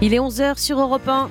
[0.00, 1.28] Il est 11h sur Europe 1.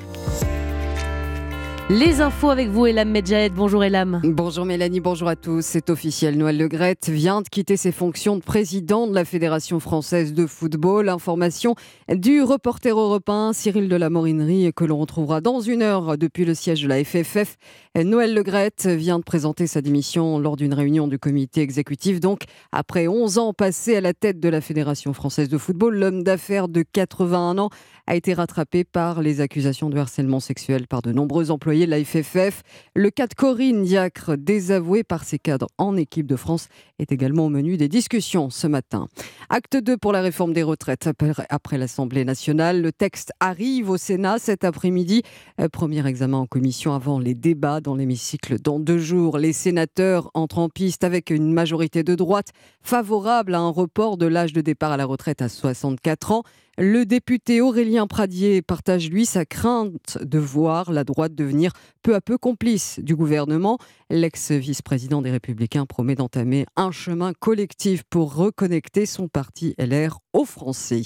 [1.90, 3.54] Les infos avec vous, Elam Medjahed.
[3.54, 4.20] Bonjour Elam.
[4.26, 5.66] Bonjour Mélanie, bonjour à tous.
[5.66, 10.34] C'est officiel, Noël Legrette vient de quitter ses fonctions de président de la Fédération française
[10.34, 11.08] de football.
[11.08, 11.76] Information
[12.14, 16.56] du reporter européen Cyril de la Morinerie que l'on retrouvera dans une heure depuis le
[16.56, 17.56] siège de la FFF.
[17.96, 22.20] Noël Legrette vient de présenter sa démission lors d'une réunion du comité exécutif.
[22.20, 22.42] Donc,
[22.74, 26.68] après 11 ans passés à la tête de la Fédération française de football, l'homme d'affaires
[26.68, 27.70] de 81 ans
[28.08, 32.04] a été rattrapé par les accusations de harcèlement sexuel par de nombreux employés de la
[32.04, 32.64] FFF.
[32.96, 36.68] Le cas de Corinne Diacre, désavoué par ses cadres en équipe de France,
[37.00, 39.08] est également au menu des discussions ce matin.
[39.50, 41.10] Acte 2 pour la réforme des retraites
[41.50, 42.82] après l'Assemblée nationale.
[42.82, 45.22] Le texte arrive au Sénat cet après-midi.
[45.62, 49.38] Euh, premier examen en commission avant les débats dans l'hémicycle dans deux jours.
[49.38, 52.50] Les sénateurs entrent en piste avec une majorité de droite
[52.82, 56.44] favorable à un report de l'âge de départ à la retraite à 64 ans.
[56.80, 61.72] Le député Aurélien Pradier partage, lui, sa crainte de voir la droite devenir
[62.04, 63.80] peu à peu complice du gouvernement.
[64.12, 71.02] L'ex-vice-président des Républicains promet d'entamer un chemin collectif pour reconnecter son parti LR aux Français.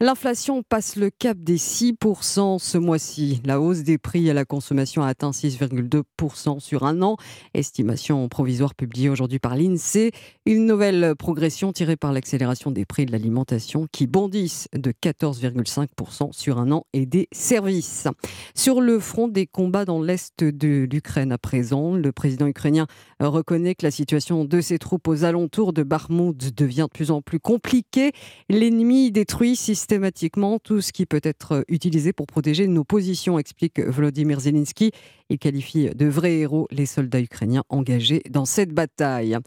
[0.00, 3.40] L'inflation passe le cap des 6% ce mois-ci.
[3.44, 7.16] La hausse des prix à la consommation a atteint 6,2% sur un an.
[7.54, 10.10] Estimation provisoire publiée aujourd'hui par l'INSEE.
[10.46, 16.58] Une nouvelle progression tirée par l'accélération des prix de l'alimentation qui bondissent de 14,5% sur
[16.58, 18.08] un an et des services.
[18.54, 22.86] Sur le front des combats dans l'est de l'Ukraine à présent, le président ukrainien
[23.20, 27.22] reconnaît que la situation de ses troupes aux alentours de Barmoud devient de plus en
[27.22, 28.12] plus compliquée.
[28.48, 34.40] L'ennemi détruit systématiquement tout ce qui peut être utilisé pour protéger nos positions, explique Volodymyr
[34.40, 34.92] Zelensky.
[35.30, 39.38] Il qualifie de vrais héros les soldats ukrainiens engagés dans cette bataille.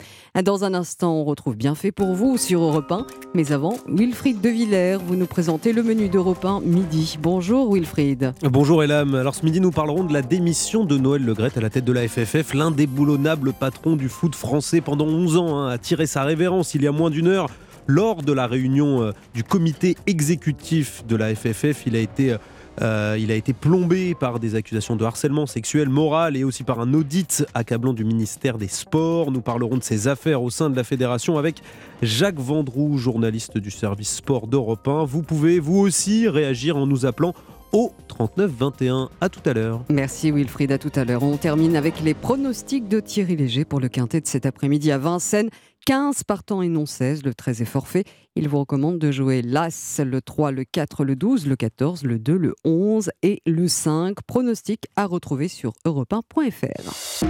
[0.44, 3.06] Dans un instant, on retrouve bien fait pour vous sur Europe 1.
[3.36, 7.18] Mais avant, Wilfried De Villers, vous nous présentez le menu d'Europe 1 midi.
[7.22, 8.34] Bonjour Wilfried.
[8.44, 9.16] Bonjour Elam.
[9.16, 11.92] Alors ce midi, nous parlerons de la démission de Noël Legrette à la tête de
[11.92, 12.54] la FFF.
[12.54, 16.88] L'indéboulonnable patron du foot français pendant 11 ans hein, a tiré sa révérence il y
[16.88, 17.50] a moins d'une heure
[17.86, 22.38] lors de la réunion euh, du comité exécutif de la FFF, il a été
[22.82, 26.80] euh, il a été plombé par des accusations de harcèlement sexuel, moral et aussi par
[26.80, 29.32] un audit accablant du ministère des Sports.
[29.32, 31.62] Nous parlerons de ses affaires au sein de la fédération avec
[32.02, 35.06] Jacques Vendroux, journaliste du service sport d'Europe 1.
[35.06, 37.34] Vous pouvez vous aussi réagir en nous appelant
[37.72, 39.10] au 39 21.
[39.22, 39.84] À tout à l'heure.
[39.90, 41.24] Merci Wilfried, à tout à l'heure.
[41.24, 44.98] On termine avec les pronostics de Thierry Léger pour le quintet de cet après-midi à
[44.98, 45.50] Vincennes.
[45.86, 48.04] 15 partants et non 16, le 13 est forfait.
[48.36, 52.18] Il vous recommande de jouer l'As, le 3, le 4, le 12, le 14, le
[52.18, 54.18] 2, le 11 et le 5.
[54.26, 57.26] Pronostic à retrouver sur europe1.fr.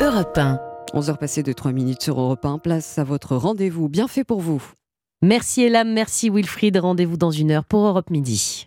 [0.00, 0.60] Europe 1.
[0.94, 2.58] 11h passées de 3 minutes sur Europe 1.
[2.58, 3.88] Place à votre rendez-vous.
[3.88, 4.62] Bien fait pour vous.
[5.22, 6.76] Merci Elam, merci Wilfried.
[6.76, 8.66] Rendez-vous dans une heure pour Europe Midi.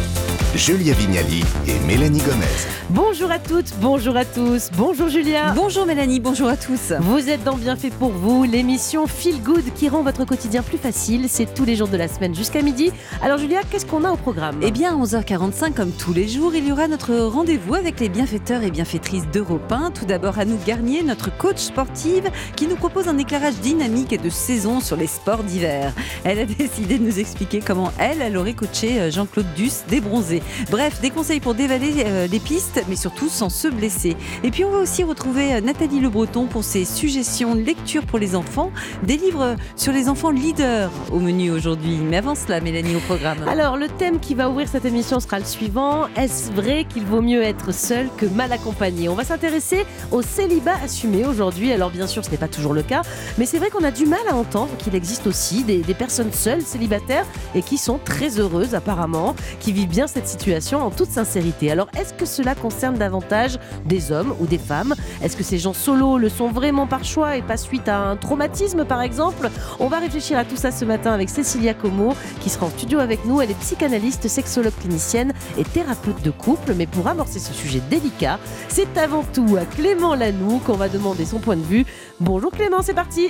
[0.55, 2.45] Julia Vignali et Mélanie Gomez.
[2.89, 5.53] Bonjour à toutes, bonjour à tous, bonjour Julia.
[5.55, 6.91] Bonjour Mélanie, bonjour à tous.
[6.99, 10.77] Vous êtes dans Bien fait pour vous, l'émission Feel Good qui rend votre quotidien plus
[10.77, 11.27] facile.
[11.29, 12.91] C'est tous les jours de la semaine jusqu'à midi.
[13.21, 14.59] Alors Julia, qu'est-ce qu'on a au programme?
[14.61, 18.09] Eh bien, à 11h45, comme tous les jours, il y aura notre rendez-vous avec les
[18.09, 19.91] bienfaiteurs et bienfaitrices d'Europe 1.
[19.91, 24.29] Tout d'abord, Anouk Garnier, notre coach sportive, qui nous propose un éclairage dynamique et de
[24.29, 25.93] saison sur les sports d'hiver.
[26.25, 30.40] Elle a décidé de nous expliquer comment elle, elle aurait coaché euh, Jean-Claude Duss débronzé.
[30.69, 34.15] Bref, des conseils pour dévaler euh, les pistes, mais surtout sans se blesser.
[34.43, 38.19] Et puis on va aussi retrouver euh, Nathalie Le Breton pour ses suggestions lecture pour
[38.19, 38.71] les enfants,
[39.03, 41.97] des livres sur les enfants leaders au menu aujourd'hui.
[41.97, 43.37] Mais avant cela, Mélanie, au programme.
[43.47, 46.07] Alors, le thème qui va ouvrir cette émission sera le suivant.
[46.15, 49.09] Est-ce vrai qu'il vaut mieux être seul que mal accompagné?
[49.09, 51.71] On va s'intéresser au célibat assumé aujourd'hui.
[51.71, 53.01] Alors, bien sûr, ce n'est pas toujours le cas,
[53.37, 56.31] mais c'est vrai qu'on a du mal à entendre qu'il existe aussi des, des personnes
[56.31, 57.25] seules, célibataires,
[57.55, 61.71] et qui sont très heureuses apparemment, qui vivent bien cette situation en toute sincérité.
[61.71, 64.95] Alors, est-ce que cela concerne davantage des hommes ou des femmes?
[65.21, 68.15] Est-ce que ces gens solos le sont vraiment par choix et pas suite à un
[68.15, 69.49] traumatisme, par exemple?
[69.79, 72.99] On va réfléchir à tout ça ce matin avec Cécilia Como, qui sera en studio
[72.99, 73.41] avec nous.
[73.41, 76.73] Elle est psychanalyste, sexologue clinicienne et thérapeute de couple.
[76.75, 78.39] Mais pour amorcer ce sujet délicat,
[78.69, 81.85] c'est avant tout à Clément Lanoux qu'on va demander son point de vue.
[82.19, 83.27] Bonjour Clément, c'est parti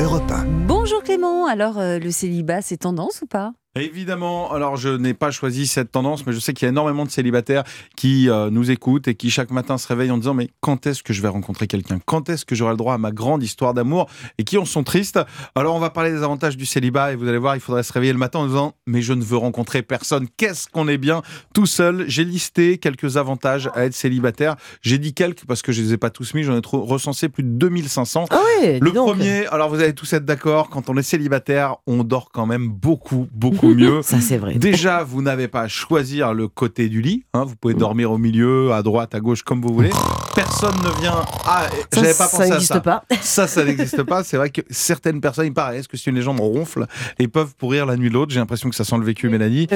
[0.00, 0.46] Europe 1.
[0.66, 3.52] Bonjour Clément, alors euh, le célibat, c'est tendance ou pas?
[3.76, 7.04] Évidemment, alors je n'ai pas choisi cette tendance, mais je sais qu'il y a énormément
[7.04, 7.62] de célibataires
[7.94, 11.04] qui euh, nous écoutent et qui chaque matin se réveillent en disant mais quand est-ce
[11.04, 12.00] que je vais rencontrer quelqu'un?
[12.04, 14.10] Quand est-ce que j'aurai le droit à ma grande histoire d'amour?
[14.38, 15.20] Et qui en sont tristes?
[15.54, 17.92] Alors on va parler des avantages du célibat et vous allez voir, il faudrait se
[17.92, 20.26] réveiller le matin en disant mais je ne veux rencontrer personne.
[20.36, 21.22] Qu'est-ce qu'on est bien
[21.54, 22.06] tout seul?
[22.08, 24.56] J'ai listé quelques avantages à être célibataire.
[24.82, 27.28] J'ai dit quelques parce que je les ai pas tous mis, j'en ai trop recensé
[27.28, 28.24] plus de 2500.
[28.30, 32.02] Ah ouais, Le premier, alors vous allez tous être d'accord, quand on est célibataire, on
[32.02, 34.02] dort quand même beaucoup, beaucoup mieux.
[34.02, 34.54] Ça, c'est vrai.
[34.56, 37.24] Déjà, vous n'avez pas à choisir le côté du lit.
[37.34, 39.90] hein, vous pouvez dormir au milieu, à droite, à gauche, comme vous voulez.
[40.34, 41.22] Personne ne vient.
[41.44, 42.80] Ah, Ça, j'avais pas ça pensé à n'existe ça.
[42.80, 43.04] pas.
[43.20, 44.22] Ça, ça n'existe pas.
[44.24, 46.86] C'est vrai que certaines personnes, il paraît, est-ce que c'est une légende ronfle
[47.18, 49.66] et peuvent pourrir la nuit de l'autre J'ai l'impression que ça sent le vécu, Mélanie.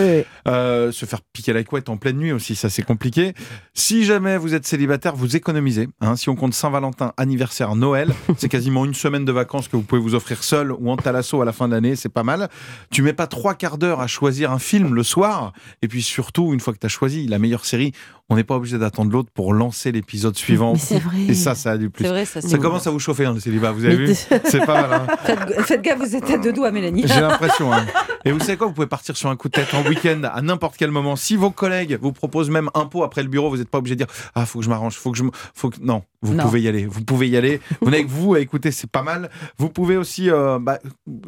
[0.46, 3.34] Euh, se faire piquer la couette en pleine nuit aussi, ça c'est compliqué.
[3.74, 5.88] Si jamais vous êtes célibataire, vous économisez.
[6.00, 6.14] hein.
[6.16, 10.00] si on compte Saint-Valentin, anniversaire, Noël, c'est quasiment une semaine de vacances que vous pouvez
[10.00, 12.48] vous offrir seul ou en talasso à la fin de l'année, c'est pas mal.
[12.90, 15.52] Tu mets pas trois quarts d'heure à choisir un film le soir.
[15.82, 17.92] Et puis surtout, une fois que tu as choisi la meilleure série,
[18.30, 20.72] on n'est pas obligé d'attendre l'autre pour lancer l'épisode suivant.
[20.72, 21.20] Mais c'est vrai.
[21.28, 22.04] Et ça, ça a du plus.
[22.04, 22.40] C'est vrai, ça.
[22.58, 24.92] Commence à vous chauffer, hein, le célibat, vous avez Mais vu C'est pas mal.
[24.92, 25.16] hein.
[25.24, 27.04] Faites, faites gaffe, vous êtes à deux doigts, Mélanie.
[27.06, 27.72] J'ai l'impression.
[27.72, 27.84] hein.
[28.24, 30.40] Et vous savez quoi Vous pouvez partir sur un coup de tête en week-end à
[30.40, 31.16] n'importe quel moment.
[31.16, 33.94] Si vos collègues vous proposent même un pot après le bureau, vous n'êtes pas obligé
[33.96, 35.24] de dire Ah, faut que je m'arrange, faut que je.
[35.54, 35.76] Faut que...
[35.82, 36.42] Non, vous Non.
[36.44, 36.86] pouvez y aller.
[36.86, 37.60] Vous pouvez y aller.
[37.80, 39.30] Vous n'avez que vous à écouter, c'est pas mal.
[39.58, 40.78] Vous pouvez aussi, euh, bah,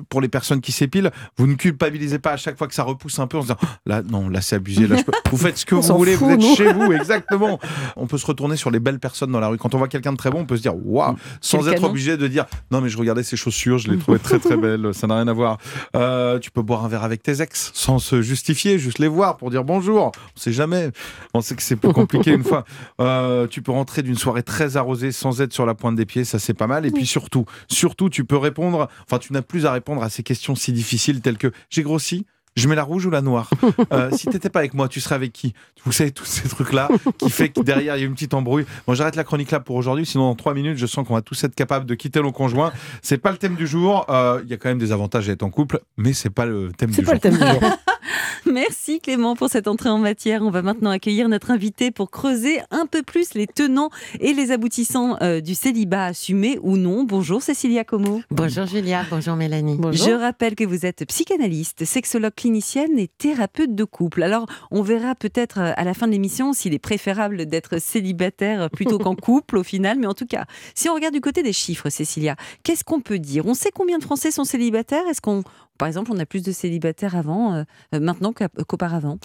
[0.08, 3.18] pour les personnes qui s'épilent, vous ne culpabilisez pas à chaque fois que ça repousse
[3.18, 4.86] un peu en se disant Là, non, là, c'est abusé.
[4.86, 5.12] Là, je peux...
[5.30, 6.56] Vous faites ce que On vous voulez, fout, vous êtes nous.
[6.56, 7.58] chez vous, exactement.
[7.96, 9.58] On peut se retourner sur les belles personnes dans la rue.
[9.58, 11.74] Quand on voit quelqu'un de très bon, on peut se dire Waouh, sans Quel être
[11.76, 11.88] canon.
[11.88, 14.90] obligé de dire Non, mais je regardais ses chaussures, je les trouvais très très belles,
[14.94, 15.58] ça n'a rien à voir.
[15.94, 19.36] Euh, tu peux boire un verre avec tes ex sans se justifier, juste les voir
[19.36, 20.12] pour dire bonjour.
[20.36, 20.90] On sait jamais.
[21.34, 22.64] On sait que c'est plus compliqué une fois.
[23.00, 24.76] Euh, tu peux rentrer d'une soirée très
[25.12, 26.86] sans être sur la pointe des pieds, ça c'est pas mal.
[26.86, 28.88] Et puis surtout, surtout, tu peux répondre.
[29.04, 32.26] Enfin, tu n'as plus à répondre à ces questions si difficiles telles que j'ai grossi.
[32.56, 33.50] Je mets la rouge ou la noire
[33.92, 35.52] Euh, Si t'étais pas avec moi, tu serais avec qui?
[35.84, 36.88] Vous savez tous ces trucs-là
[37.18, 38.64] qui fait que derrière il y a une petite embrouille.
[38.86, 41.20] Bon, j'arrête la chronique là pour aujourd'hui, sinon dans trois minutes, je sens qu'on va
[41.20, 42.72] tous être capables de quitter nos conjoints.
[43.02, 44.06] C'est pas le thème du jour.
[44.08, 46.46] Euh, Il y a quand même des avantages à être en couple, mais c'est pas
[46.46, 47.12] le thème du pas jour.
[47.14, 47.60] le thème du jour.
[48.46, 50.42] Merci Clément pour cette entrée en matière.
[50.42, 53.90] On va maintenant accueillir notre invité pour creuser un peu plus les tenants
[54.20, 57.04] et les aboutissants euh, du célibat assumé ou non.
[57.04, 58.20] Bonjour Cécilia Como.
[58.30, 59.78] Bonjour Julia, bonjour Mélanie.
[59.92, 64.22] Je rappelle que vous êtes psychanalyste, sexologue clinicienne et thérapeute de couple.
[64.22, 68.70] Alors, on verra peut-être euh, à la fin de l'émission s'il est préférable d'être célibataire
[68.70, 69.98] plutôt qu'en couple au final.
[69.98, 73.18] Mais en tout cas, si on regarde du côté des chiffres, Cécilia, qu'est-ce qu'on peut
[73.18, 73.46] dire?
[73.46, 75.06] On sait combien de Français sont célibataires?
[75.08, 75.42] Est-ce qu'on,
[75.78, 77.64] par exemple, on a plus de célibataires avant, euh,
[77.94, 79.18] euh, maintenant qu'auparavant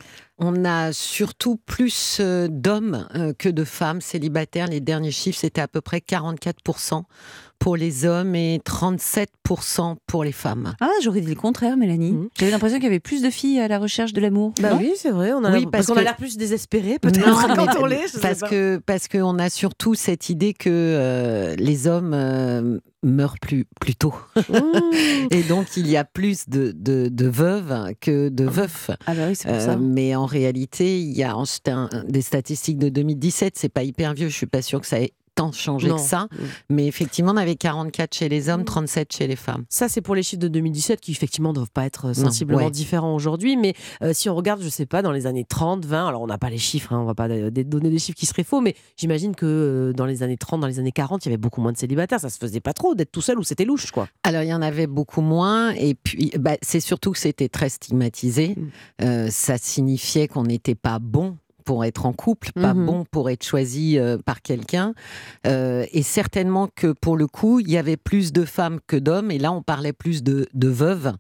[0.44, 4.66] On a surtout plus euh, d'hommes euh, que de femmes célibataires.
[4.68, 7.04] Les derniers chiffres, c'était à peu près 44%
[7.60, 10.74] pour les hommes et 37% pour les femmes.
[10.82, 12.14] Ah, j'aurais dit le contraire, Mélanie.
[12.14, 12.30] Mhm.
[12.40, 14.54] J'avais l'impression qu'il y avait plus de filles à la recherche de l'amour.
[14.60, 14.78] Bah Non?
[14.80, 15.32] oui, c'est vrai.
[15.34, 17.56] On a Oui, l'air- parce parce qu'on a que- l'air plus désespéré, peut-être, Non, quand
[17.56, 18.08] mais on l'est.
[18.08, 18.50] je sais parce pas.
[18.50, 23.96] que parce qu'on a surtout cette idée que euh, les hommes euh, meurent plus plus
[23.96, 24.54] tôt Mmh.
[25.32, 28.90] et donc il y a plus de, de, de veuves que de veufs.
[29.06, 29.76] Ah bah oui, c'est pour Euh, ça.
[29.76, 31.36] mais en réalité, il y a
[31.70, 35.00] un- des statistiques de 2017, c'est pas hyper vieux, je suis pas sûre que ça
[35.02, 35.96] ait tant changé Non.
[35.96, 36.36] que ça, Mmh.
[36.70, 39.64] mais effectivement, on avait 44 chez les hommes, 37 chez les femmes.
[39.70, 42.66] Ça, c'est pour les chiffres de 2017 qui, effectivement, ne doivent pas être euh, sensiblement
[42.66, 42.72] ouais.
[42.72, 43.58] différents aujourd'hui.
[43.58, 43.74] Mais
[44.04, 46.38] euh, si on regarde, je sais pas, dans les années 30, 20, alors on n'a
[46.38, 48.76] pas les chiffres, hein, on va pas euh, donner des chiffres qui seraient faux, mais
[48.98, 51.62] j'imagine que euh, dans les années 30, dans les années 40, il y avait beaucoup
[51.62, 52.20] moins de célibataires.
[52.20, 54.08] Ça se faisait pas trop d'être tout seul ou c'était louche, quoi.
[54.24, 57.70] Alors, il y en avait beaucoup moins, et puis bah, c'est surtout que c'était très
[57.70, 58.56] stigmatisé.
[58.58, 58.70] Mm.
[59.04, 61.38] Euh, ça signifiait qu'on n'était pas bon
[61.72, 62.86] pour être en couple, pas Mhm.
[62.86, 64.94] bon pour être choisi euh, par quelqu'un.
[65.48, 69.32] Euh, et certainement que pour le coup, il y avait plus de femmes que d'hommes,
[69.32, 71.14] et là, on parlait plus de, de veuves,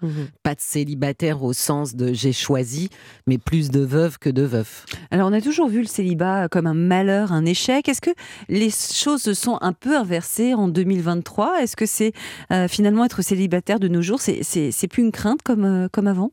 [0.43, 2.89] pas de célibataires au sens de j'ai choisi,
[3.27, 4.86] mais plus de veuves que de veufs.
[5.10, 7.88] Alors, on a toujours vu le célibat comme un malheur, un échec.
[7.88, 8.12] Est-ce que
[8.50, 12.12] les choses se sont un peu inversées en 2023 Est-ce que c'est
[12.51, 14.41] euh, finalement être célibataire de nos jours, c'est-
[14.89, 16.31] plus une crainte comme, comme avant?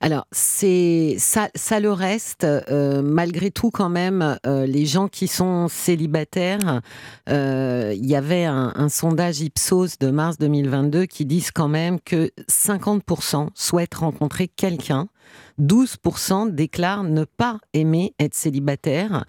[0.00, 1.48] Alors, c'est ça,
[1.80, 2.44] le reste.
[2.44, 6.80] euh, malgré tout, quand même, euh, les gens qui sont célibataires,
[7.28, 12.00] euh, il y avait un, un sondage Ipsos de mars 2022 qui disent quand même
[12.00, 15.06] que 50% souhaitent rencontrer quelqu'un,
[15.60, 19.24] 12% déclarent ne pas aimer être célibataire.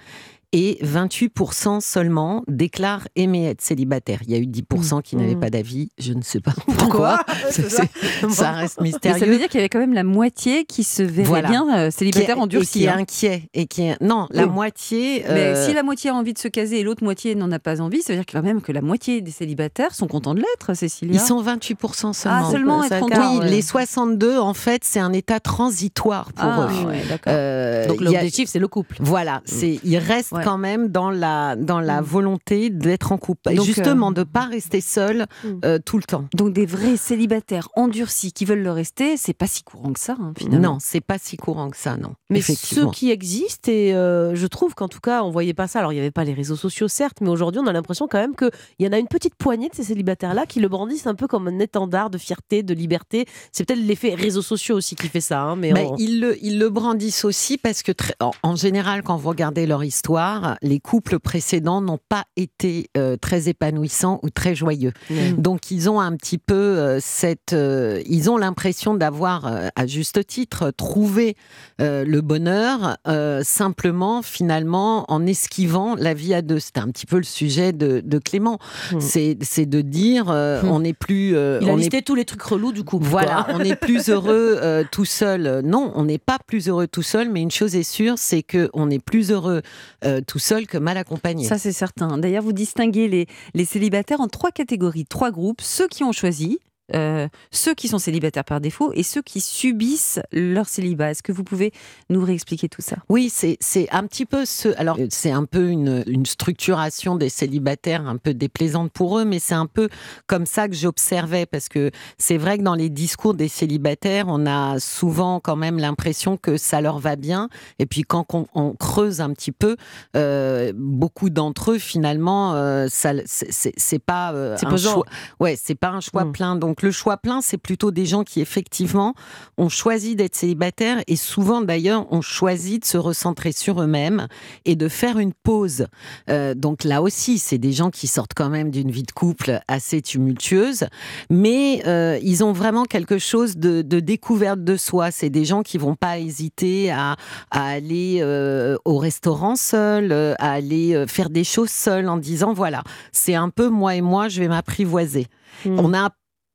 [0.53, 4.19] Et 28% seulement déclarent aimer être célibataire.
[4.25, 5.39] Il y a eu 10% qui n'avaient Mmh.
[5.39, 7.19] pas d'avis, je ne sais pas pourquoi.
[7.50, 7.83] C'est ça.
[8.22, 9.25] C'est- ça reste Mais ça mystérieux.
[9.31, 11.50] veut dire qu'il y avait quand même la moitié qui se verrait Voilà.
[11.50, 12.79] bien euh, célibataire et endurci.
[12.79, 12.98] qui est hein.
[13.00, 14.50] inquiet et qui est non la Oui.
[14.51, 17.51] moitié Mais euh, si la moitié a envie de se caser et l'autre moitié n'en
[17.51, 20.36] a pas envie, ça veut dire quand même que la moitié des célibataires sont contents
[20.36, 21.15] de l'être, Cécilia.
[21.15, 22.38] ils sont 28% seulement.
[22.48, 23.03] Ah, seulement être.
[23.03, 23.50] Oui, ouais.
[23.50, 26.86] les 62 en fait c'est un état transitoire pour Ah, eux.
[26.88, 27.01] ouais.
[27.27, 28.98] Euh, Donc il a- l'objectif, c'est le couple.
[29.00, 30.42] Voilà, c'est ils restent Ouais.
[30.43, 32.05] Quand même dans la dans la Mm.
[32.05, 35.47] volonté d'être en couple, et Donc, justement euh, de pas rester seul Mm.
[35.65, 36.25] euh, tout le temps.
[36.35, 40.15] Donc des vrais célibataires endurcis qui veulent le rester, c'est pas si courant que ça,
[40.19, 40.73] hein, finalement.
[40.73, 42.13] Non, c'est pas si courant que ça, non.
[42.29, 45.79] Mais ceux qui existent, et euh, je trouve qu'en tout cas, on voyait pas ça.
[45.79, 48.19] Alors, il n'y avait pas les réseaux sociaux, certes, mais aujourd'hui, on a l'impression quand
[48.19, 51.15] même qu'il y en a une petite poignée de ces célibataires-là qui le brandissent un
[51.15, 53.25] peu comme un étendard de fierté, de liberté.
[53.51, 55.41] C'est peut-être l'effet réseaux sociaux aussi qui fait ça.
[55.41, 58.55] hein, mais Ben, on- ils, le, ils le brandissent aussi parce que, très- en, en
[58.55, 64.19] général, quand vous regardez leur histoire, les couples précédents n'ont pas été euh, très épanouissants
[64.23, 64.91] ou très joyeux.
[65.09, 65.33] Mm.
[65.37, 67.53] Donc, ils ont un petit peu euh, cette.
[67.53, 71.35] euh, ils ont l'impression d'avoir, euh, à juste titre, trouvé
[71.81, 76.59] euh, le bonheur euh, simplement, finalement, en esquivant la vie à deux.
[76.59, 78.59] C'était un petit peu le sujet de, de Clément.
[78.91, 78.99] Mm.
[78.99, 80.69] C'est c'est de dire euh, Mm.
[80.69, 81.35] on n'est plus.
[81.35, 83.05] euh, Il a on est listé tous les trucs relous du couple.
[83.05, 85.61] voilà, on est plus heureux euh, tout seul.
[85.63, 88.69] Non, on n'est pas plus heureux tout seul, mais une chose est sûre, c'est que
[88.73, 89.61] on est plus heureux
[90.05, 91.45] euh, tout seul que mal accompagné.
[91.45, 92.17] Ça, c'est certain.
[92.17, 95.61] D'ailleurs, vous distinguez les, les célibataires en trois catégories, trois groupes.
[95.61, 96.59] Ceux qui ont choisi,
[96.93, 101.11] euh, ceux qui sont célibataires par défaut et ceux qui subissent leur célibat.
[101.11, 101.71] Est-ce que vous pouvez
[102.09, 102.97] nous réexpliquer tout ça?
[103.09, 103.57] Oui, c'est
[103.91, 104.69] un petit peu ce.
[104.77, 109.39] Alors, c'est un peu une, une structuration des célibataires un peu déplaisante pour eux, mais
[109.39, 109.89] c'est un peu
[110.27, 114.45] comme ça que j'observais, parce que c'est vrai que dans les discours des célibataires, on
[114.45, 117.49] a souvent quand même l'impression que ça leur va bien,
[117.79, 119.77] et puis quand on, on creuse un petit peu,
[120.15, 125.05] euh, beaucoup d'entre eux finalement, euh, c'est- pas euh, un choix.
[125.39, 126.31] Ouais, c'est pas un choix Mm.
[126.31, 126.55] plein.
[126.55, 129.13] Donc le choix plein, c'est plutôt des gens qui effectivement
[129.57, 134.27] ont choisi d'être célibataires et souvent d'ailleurs ont choisi de se recentrer sur eux-mêmes
[134.65, 135.87] et de faire une pause.
[136.29, 139.59] Euh, donc là aussi, c'est des gens qui sortent quand même d'une vie de couple
[139.67, 140.85] assez tumultueuse,
[141.29, 145.11] mais euh, ils ont vraiment quelque chose de, de découverte de soi.
[145.11, 147.15] C'est des gens qui vont pas hésiter à,
[147.51, 152.83] à aller euh, au restaurant seul, à aller faire des choses seuls en disant voilà,
[153.11, 155.27] c'est un peu moi et moi, je vais m'apprivoiser.
[155.65, 155.79] Mm.
[155.79, 156.09] On a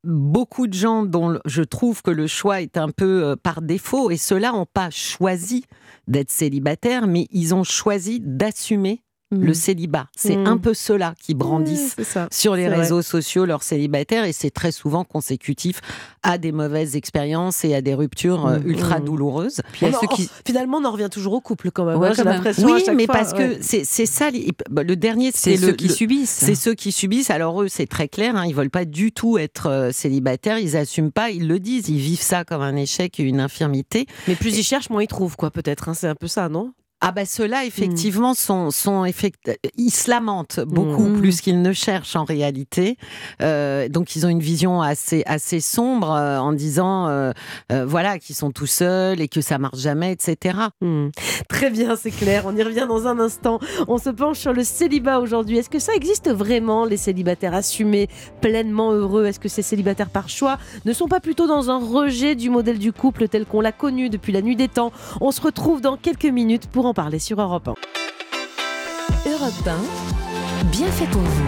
[0.04, 4.10] beaucoup de gens dont je trouve que le choix est un peu euh, par défaut
[4.10, 5.64] et ceux-là n'ont pas choisi
[6.06, 10.06] d'être célibataires, mais ils ont choisi d'assumer le célibat.
[10.16, 10.46] C'est Mm.
[10.46, 11.96] un peu ceux-là qui brandissent
[12.30, 12.78] sur les vrai.
[12.78, 15.80] réseaux sociaux leurs célibataires et c'est très souvent consécutif
[16.22, 18.68] à des mauvaises expériences et à des ruptures euh, Mm.
[18.70, 19.04] ultra Mm.
[19.04, 19.60] douloureuses.
[19.72, 21.98] Puis On en- ceux qui- Finalement, on en revient toujours au couple quand même.
[21.98, 22.34] Ouais, hein, J'ai quand même.
[22.36, 23.58] l'impression à Oui, mais fois, parce ouais.
[23.58, 24.30] que c'est ça.
[24.30, 26.30] les- bah, Le dernier, C'est ceux le, qui le- subissent.
[26.30, 27.30] c'est ceux qui subissent.
[27.30, 28.34] Alors eux, c'est très clair.
[28.36, 30.58] Hein, ils veulent pas du tout être euh, célibataires.
[30.58, 31.30] Ils assument pas.
[31.30, 31.88] Ils le disent.
[31.88, 34.06] Ils vivent ça comme un échec et une infirmité.
[34.26, 35.88] Mais plus ils cherchent, moins ils trouvent, quoi, peut-être.
[35.88, 36.72] hein, C'est un peu ça, non?
[37.00, 39.50] Ah bah ceux-là, effectivement, sont, sont effect...
[39.76, 41.20] ils se lamentent beaucoup Mm.
[41.20, 42.96] plus qu'ils ne cherchent en réalité.
[43.40, 47.32] Euh, donc ils ont une vision assez, assez sombre euh, en disant euh,
[47.70, 50.58] euh, voilà qu'ils sont tout seuls et que ça marche jamais, etc.
[50.80, 51.08] Hmm.
[51.48, 52.44] Très bien, c'est clair.
[52.46, 53.60] On y revient dans un instant.
[53.86, 55.58] On se penche sur le célibat aujourd'hui.
[55.58, 58.08] Est-ce que ça existe vraiment, les célibataires assumés,
[58.40, 59.26] pleinement heureux?
[59.26, 62.78] Est-ce que ces célibataires par choix ne sont pas plutôt dans un rejet du modèle
[62.78, 64.90] du couple tel qu'on l'a connu depuis la nuit des temps?
[65.20, 69.30] On se retrouve dans quelques minutes pour en parler sur Europe 1.
[69.30, 71.44] Europe 1, bien fait pour vous.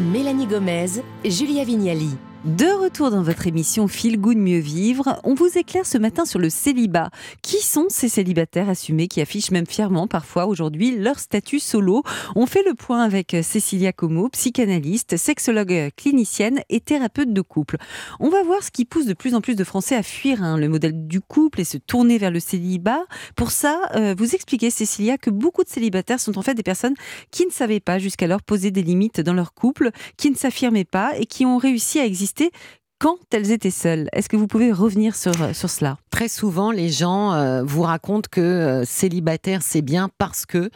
[0.00, 2.10] Mélanie Gomez, Julia Vignali.
[2.46, 6.38] De retour dans votre émission Feel Good Mieux Vivre, on vous éclaire ce matin sur
[6.38, 7.10] le célibat.
[7.42, 12.04] Qui sont ces célibataires assumés qui affichent même fièrement parfois aujourd'hui leur statut solo?
[12.36, 17.78] On fait le point avec Cécilia Como, psychanalyste, sexologue clinicienne et thérapeute de couple.
[18.20, 20.56] On va voir ce qui pousse de plus en plus de Français à fuir hein,
[20.56, 23.06] le modèle du couple et se tourner vers le célibat.
[23.34, 26.94] Pour ça, euh, vous expliquez Cécilia que beaucoup de célibataires sont en fait des personnes
[27.32, 31.18] qui ne savaient pas jusqu'alors poser des limites dans leur couple, qui ne s'affirmaient pas
[31.18, 32.50] et qui ont réussi à exister exister
[32.98, 34.08] quand elles étaient seules.
[34.12, 35.98] Est-ce que vous pouvez revenir sur, sur cela?
[36.10, 40.70] Très souvent, les gens euh, vous racontent que euh, célibataire, c'est bien parce que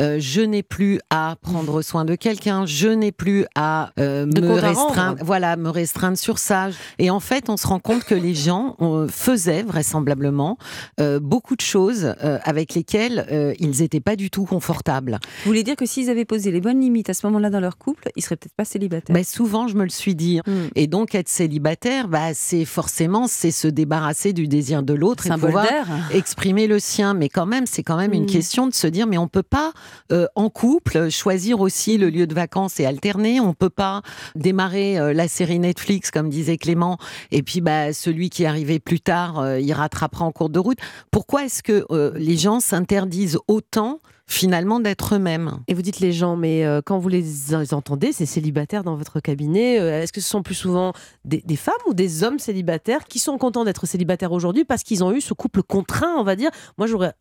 [0.00, 4.52] euh, je n'ai plus à prendre soin de quelqu'un, je n'ai plus à euh, me
[4.52, 6.70] restreindre, voilà, me restreindre sur ça.
[6.98, 10.56] Et en fait, on se rend compte que les gens euh, faisaient vraisemblablement
[10.98, 15.18] euh, beaucoup de choses euh, avec lesquelles euh, ils n'étaient pas du tout confortables.
[15.44, 17.76] Vous voulez dire que s'ils avaient posé les bonnes limites à ce moment-là dans leur
[17.76, 19.12] couple, ils seraient peut-être pas célibataires?
[19.12, 20.40] Ben, souvent, je me le suis dit.
[20.46, 20.68] Hmm.
[20.74, 25.26] Et donc, être célibataire, célibataire, bah, c'est forcément c'est se débarrasser du désir de l'autre
[25.26, 25.66] et pouvoir
[26.12, 27.14] exprimer le sien.
[27.14, 28.26] Mais quand même, c'est quand même une Mm.
[28.26, 29.72] question de se dire, mais on peut pas
[30.12, 33.40] euh, en couple choisir aussi le lieu de vacances et alterner.
[33.40, 34.02] On peut pas
[34.34, 36.98] démarrer euh, la série Netflix comme disait Clément,
[37.32, 40.58] et puis bah celui qui est arrivé plus tard, euh, il rattrapera en cours de
[40.58, 40.78] route.
[41.10, 45.60] Pourquoi est-ce que euh, les gens s'interdisent autant finalement d'être eux-mêmes.
[45.68, 49.20] Et vous dites les gens, mais euh, quand vous les entendez, ces célibataires dans votre
[49.20, 50.92] cabinet, euh, est-ce que ce sont plus souvent
[51.24, 55.04] des, des femmes ou des hommes célibataires qui sont contents d'être célibataires aujourd'hui parce qu'ils
[55.04, 56.50] ont eu ce couple contraint, on va dire?
[56.76, 57.12] Moi, j'aurais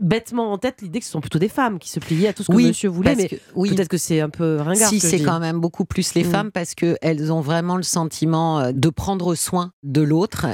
[0.00, 2.42] bêtement en tête l'idée que ce sont plutôt des femmes qui se pliaient à tout
[2.42, 3.70] ce que Oui, monsieur voulait, mais que- oui.
[3.74, 4.88] peut-être que c'est un peu ringard.
[4.88, 6.30] Si, c'est quand même beaucoup plus les Mm.
[6.30, 10.46] femmes parce qu'elles ont vraiment le sentiment euh, de prendre soin de l'autre.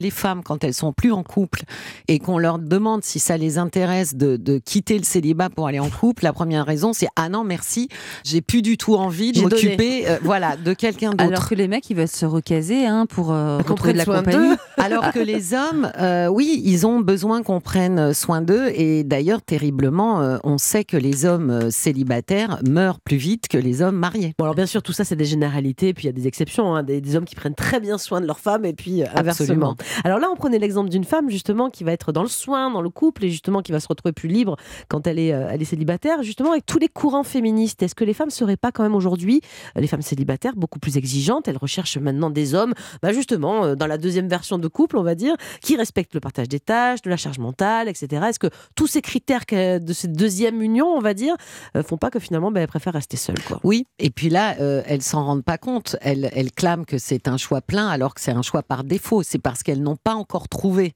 [0.00, 1.62] Les femmes, quand elles sont plus en couple
[2.08, 5.80] et qu'on leur demande si ça les intéresse de, de quitter le célibat pour aller
[5.80, 7.88] en couple, la première raison c'est ah non merci,
[8.24, 11.24] j'ai plus du tout envie de m'occuper euh, voilà de quelqu'un d'autre.
[11.24, 14.50] Alors que les mecs, ils veulent se recaser hein, pour euh, retrouver de la compagnie.
[14.50, 14.56] d'eux.
[14.76, 18.65] Alors que les hommes, euh, oui, ils ont besoin qu'on prenne soin d'eux.
[18.74, 23.58] Et d'ailleurs, terriblement, euh, on sait que les hommes euh, célibataires meurent plus vite que
[23.58, 24.34] les hommes mariés.
[24.38, 26.74] Bon, alors bien sûr, tout ça, c'est des généralités, puis il y a des exceptions,
[26.74, 29.06] hein, des, des hommes qui prennent très bien soin de leurs femmes, et puis euh,
[29.14, 29.30] inversement.
[29.30, 29.76] Absolument.
[30.04, 32.82] Alors là, on prenait l'exemple d'une femme, justement, qui va être dans le soin, dans
[32.82, 34.56] le couple, et justement, qui va se retrouver plus libre
[34.88, 36.22] quand elle est, euh, elle est célibataire.
[36.22, 39.40] Justement, avec tous les courants féministes, est-ce que les femmes seraient pas quand même aujourd'hui,
[39.74, 41.48] les femmes célibataires, beaucoup plus exigeantes?
[41.48, 45.14] Elles recherchent maintenant des hommes, bah, justement, dans la deuxième version de couple, on va
[45.14, 48.26] dire, qui respectent le partage des tâches, de la charge mentale, etc.
[48.28, 51.34] Est-ce que tous ces critères de cette deuxième union, on va dire,
[51.76, 54.56] euh, font pas que finalement, bah, elles préfèrent rester seules, quoi Oui, et puis là,
[54.60, 55.96] euh, elles s'en rendent pas compte.
[56.00, 59.22] Elles, elles clament que c'est un choix plein alors que c'est un choix par défaut.
[59.22, 60.94] C'est parce qu'elles n'ont pas encore trouvé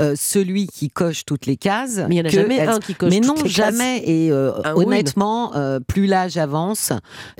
[0.00, 1.96] euh, celui qui coche toutes les cases.
[2.08, 3.52] Mais il n'y en a jamais un qui coche Mais toutes non, les cases.
[3.52, 4.02] jamais.
[4.04, 6.92] Et euh, honnêtement, euh, plus l'âge avance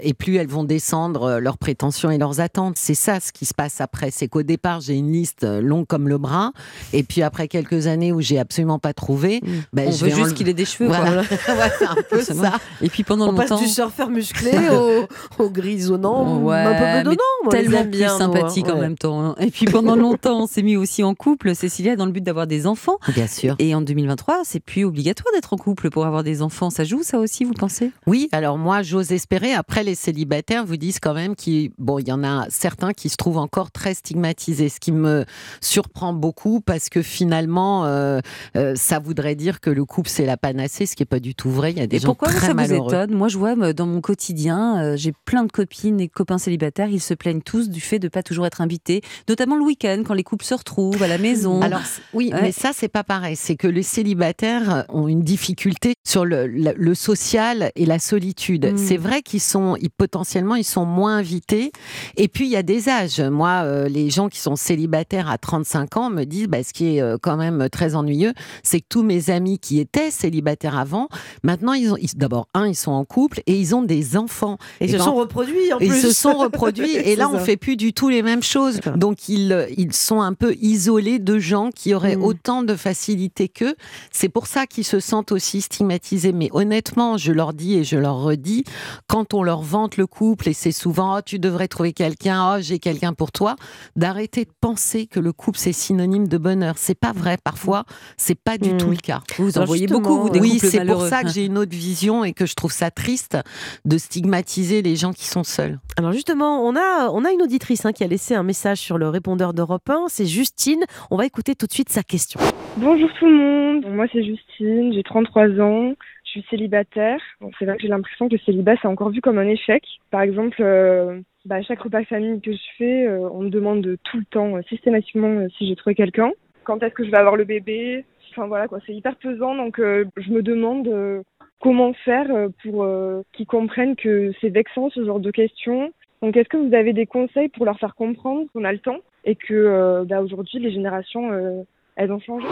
[0.02, 2.76] et plus elles vont descendre leurs prétentions et leurs attentes.
[2.78, 4.10] C'est ça ce qui se passe après.
[4.10, 6.52] C'est qu'au départ, j'ai une liste longue comme le bras.
[6.92, 9.40] Et puis après quelques années où j'ai absolument pas trouvé,
[9.72, 10.88] ben, On je veut vais juste enlever- qu'il ait des cheveux.
[10.88, 10.98] quoi.
[11.00, 12.54] Voilà, Ouais, c'est un peu ça.
[12.82, 16.98] Et puis pendant On passe longtemps, du surfeur musclé au, au grisonnant, Ouais, un peu
[17.00, 17.22] bedonnant.
[17.44, 19.24] on tellement bien, sympathique en même temps.
[19.24, 19.34] hein.
[19.40, 22.46] Et puis pendant longtemps, on s'est mis aussi en couple, Cécilia, dans le but d'avoir
[22.46, 22.96] des enfants.
[23.14, 23.56] Bien sûr.
[23.58, 26.70] Et en 2023, c'est plus obligatoire d'être en couple pour avoir des enfants.
[26.70, 27.90] Ça joue, ça aussi, vous pensez?
[28.06, 29.52] Oui, alors moi, j'ose espérer.
[29.52, 33.08] Après, les célibataires vous disent quand même qu'il bon, il y en a certains qui
[33.08, 35.24] se trouvent encore très stigmatisés, ce qui me
[35.60, 38.20] surprend beaucoup parce que finalement, euh,
[38.56, 41.34] euh, ça voudrait dire que le couple c'est la panacée, ce qui est pas du
[41.34, 41.72] tout vrai.
[41.72, 42.88] Il y a des Et gens pourquoi très ça vous malheureux.
[42.88, 43.12] étonne?
[43.14, 47.00] Moi, je vois dans mon quotidien, euh, j'ai plein de copines et copains célibataires, ils
[47.00, 50.22] se plaignent tous du fait de pas toujours être invités, notamment le week-end quand les
[50.22, 51.60] couples se retrouvent à la maison.
[51.62, 51.80] Alors
[52.12, 52.42] oui, Ouais.
[52.42, 53.36] mais ça c'est pas pareil.
[53.36, 58.72] C'est que les célibataires ont une difficulté sur le, le- le social et la solitude.
[58.72, 58.76] Mm.
[58.78, 61.72] C'est vrai qu'ils sont, ils, potentiellement, ils sont moins invités.
[62.16, 63.20] Et puis il y a des âges.
[63.20, 66.96] Moi, euh, les gens qui sont célibataires à 35 ans me disent, bah, ce qui
[66.96, 71.08] est euh, quand même très ennuyeux, c'est que tous mes amis qui étaient célibataires avant,
[71.42, 74.58] maintenant ils ont, d'abord un, ils sont en couple et ils ont des enfants.
[74.80, 75.86] Et ils se sont reproduits en plus.
[75.94, 77.44] Ils se sont reproduits et là C'est on ça.
[77.44, 78.80] fait plus du tout les mêmes choses.
[78.96, 82.22] Donc ils, ils sont un peu isolés de gens qui auraient Mm.
[82.24, 83.74] autant de facilité qu'eux.
[84.12, 86.32] C'est pour ça qu'ils se sentent aussi stigmatisés.
[86.32, 88.64] Mais honnêtement, je leur dis et je leur redis,
[89.08, 92.60] quand on leur vante le couple et c'est souvent oh, tu devrais trouver quelqu'un, oh
[92.60, 93.56] j'ai quelqu'un pour toi,
[93.96, 96.74] d'arrêter de penser que le couple c'est synonyme de bonheur.
[96.78, 97.36] C'est pas vrai.
[97.42, 97.84] Parfois,
[98.16, 98.78] c'est pas du Mm.
[98.78, 99.20] tout le cas.
[99.38, 101.74] vous en Alors voyez beaucoup, vous, des oui, c'est pour ça que j'ai une autre
[101.76, 103.36] vision et que je trouve ça triste
[103.84, 105.78] de stigmatiser les gens qui sont seuls.
[105.96, 108.98] Alors justement, on a, on a une auditrice hein, qui a laissé un message sur
[108.98, 110.82] le répondeur d'Europe 1, c'est Justine.
[111.10, 112.40] On va écouter tout de suite sa question.
[112.76, 115.94] Bonjour tout le monde, moi c'est Justine, j'ai 33 ans,
[116.24, 117.20] je suis célibataire.
[117.40, 119.82] Bon, c'est vrai que j'ai l'impression que le célibat c'est encore vu comme un échec.
[120.10, 124.18] Par exemple, euh, bah, chaque repas famille que je fais, euh, on me demande tout
[124.18, 126.32] le temps, euh, systématiquement, euh, si j'ai trouvé quelqu'un.
[126.64, 128.04] Quand est-ce que je vais avoir le bébé?
[128.30, 131.22] Enfin voilà quoi, c'est hyper pesant, donc je me demande
[131.60, 132.26] comment faire
[132.64, 132.84] pour
[133.32, 135.92] qu'ils comprennent que c'est vexant ce genre de questions.
[136.20, 138.98] Donc est-ce que vous avez des conseils pour leur faire comprendre qu'on a le temps
[139.24, 141.64] et que bah, aujourd'hui les générations
[141.96, 142.46] elles ont changé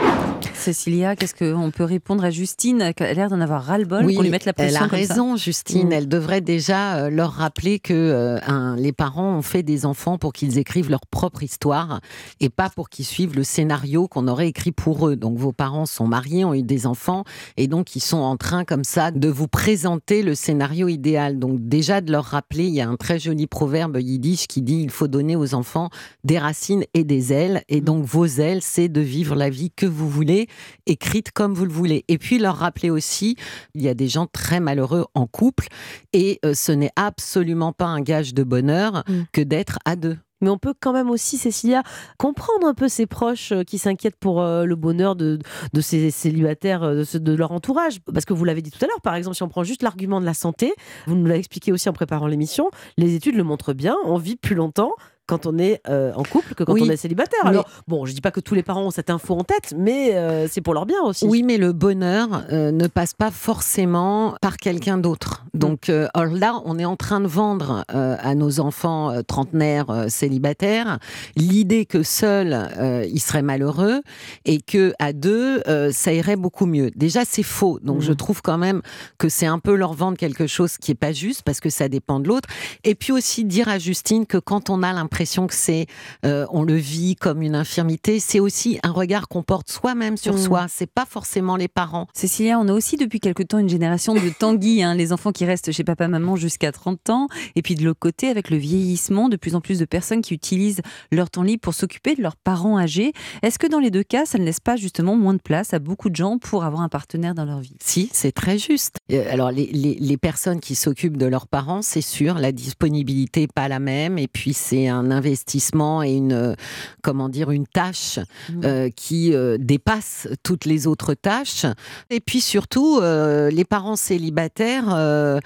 [0.54, 4.30] Cécilia, qu'est-ce qu'on peut répondre à Justine qui a l'air d'en avoir ras-le-bol pour lui
[4.30, 5.14] mettre la pression elle a comme ça?
[5.14, 5.88] raison, Justine.
[5.88, 5.92] Mm.
[5.92, 10.18] Elle devrait déjà euh, leur rappeler que euh, un- les parents ont fait des enfants
[10.18, 12.00] pour qu'ils écrivent leur propre histoire
[12.38, 15.16] et pas pour qu'ils suivent le scénario qu'on aurait écrit pour eux.
[15.16, 17.24] Donc vos parents sont mariés, ont eu des enfants
[17.56, 21.40] et donc ils sont en train comme ça de vous présenter le scénario idéal.
[21.40, 24.80] Donc déjà de leur rappeler, il y a un très joli proverbe yiddish qui dit
[24.82, 25.90] il faut donner aux enfants
[26.22, 29.86] des racines et des ailes et donc vos ailes c'est de vivre la vie que
[29.86, 30.48] vous voulez
[30.86, 32.04] écrite comme vous le voulez.
[32.08, 33.36] Et puis leur rappeler aussi,
[33.74, 35.66] il y a des gens très malheureux en couple
[36.12, 39.22] et euh, ce n'est absolument pas un gage de bonheur Mm.
[39.32, 40.16] que d'être à deux.
[40.40, 41.82] mais on peut quand même aussi, Cécilia,
[42.18, 45.38] comprendre un peu ses proches euh, qui s'inquiètent pour euh, le bonheur de,
[45.72, 48.00] de ces célibataires, de, de leur entourage.
[48.12, 50.20] Parce que vous l'avez dit tout à l'heure, par exemple, si on prend juste l'argument
[50.20, 50.74] de la santé,
[51.06, 54.36] vous nous l'avez expliqué aussi en préparant l'émission, les études le montrent bien, on vit
[54.36, 54.92] plus longtemps
[55.32, 57.40] quand on est euh, en couple que quand Oui, on est célibataire.
[57.44, 60.14] Alors, bon, je dis pas que tous les parents ont cette info en tête, mais
[60.14, 61.24] euh, c'est pour leur bien aussi.
[61.26, 65.46] Oui, mais le bonheur euh, ne passe pas forcément par quelqu'un d'autre.
[65.54, 70.98] Donc euh, alors là, on est en train de vendre à nos enfants trentenaires célibataires
[71.36, 74.02] l'idée que seul euh, ils seraient malheureux
[74.44, 76.90] et que à deux ça irait beaucoup mieux.
[76.94, 77.78] Déjà, c'est faux.
[77.82, 78.82] Donc je trouve quand même
[79.18, 81.88] que c'est un peu leur vendre quelque chose qui est pas juste parce que ça
[81.88, 82.48] dépend de l'autre.
[82.84, 85.86] Et puis aussi dire à Justine que quand on a l'impression que c'est,
[86.24, 90.34] euh, on le vit comme une infirmité, c'est aussi un regard qu'on porte soi-même sur
[90.34, 90.40] Mhm.
[90.40, 90.66] soi.
[90.68, 92.06] C'est pas forcément les parents.
[92.14, 95.44] Cécilia, on a aussi depuis quelque temps une génération de Tanguy, hein, les enfants qui
[95.44, 97.26] restent chez papa-maman jusqu'à 30 ans.
[97.56, 100.34] Et puis de l'autre côté, avec le vieillissement, de plus en plus de personnes qui
[100.34, 100.80] utilisent
[101.10, 103.12] leur temps libre pour s'occuper de leurs parents âgés.
[103.42, 105.78] Est-ce que dans les deux cas, ça ne laisse pas justement moins de place à
[105.78, 107.76] beaucoup de gens pour avoir un partenaire dans leur vie?
[107.82, 108.96] Si, c'est très juste.
[109.12, 113.42] Euh, Alors, les, les- les personnes qui s'occupent de leurs parents, c'est sûr, la disponibilité
[113.42, 114.18] n'est pas la même.
[114.18, 116.54] Et puis, c'est un investissement et une, euh,
[117.02, 118.18] comment dire, une tâche
[118.64, 121.66] euh, qui euh, dépasse toutes les autres tâches.
[122.10, 125.40] Et puis, surtout, les parents célibataires,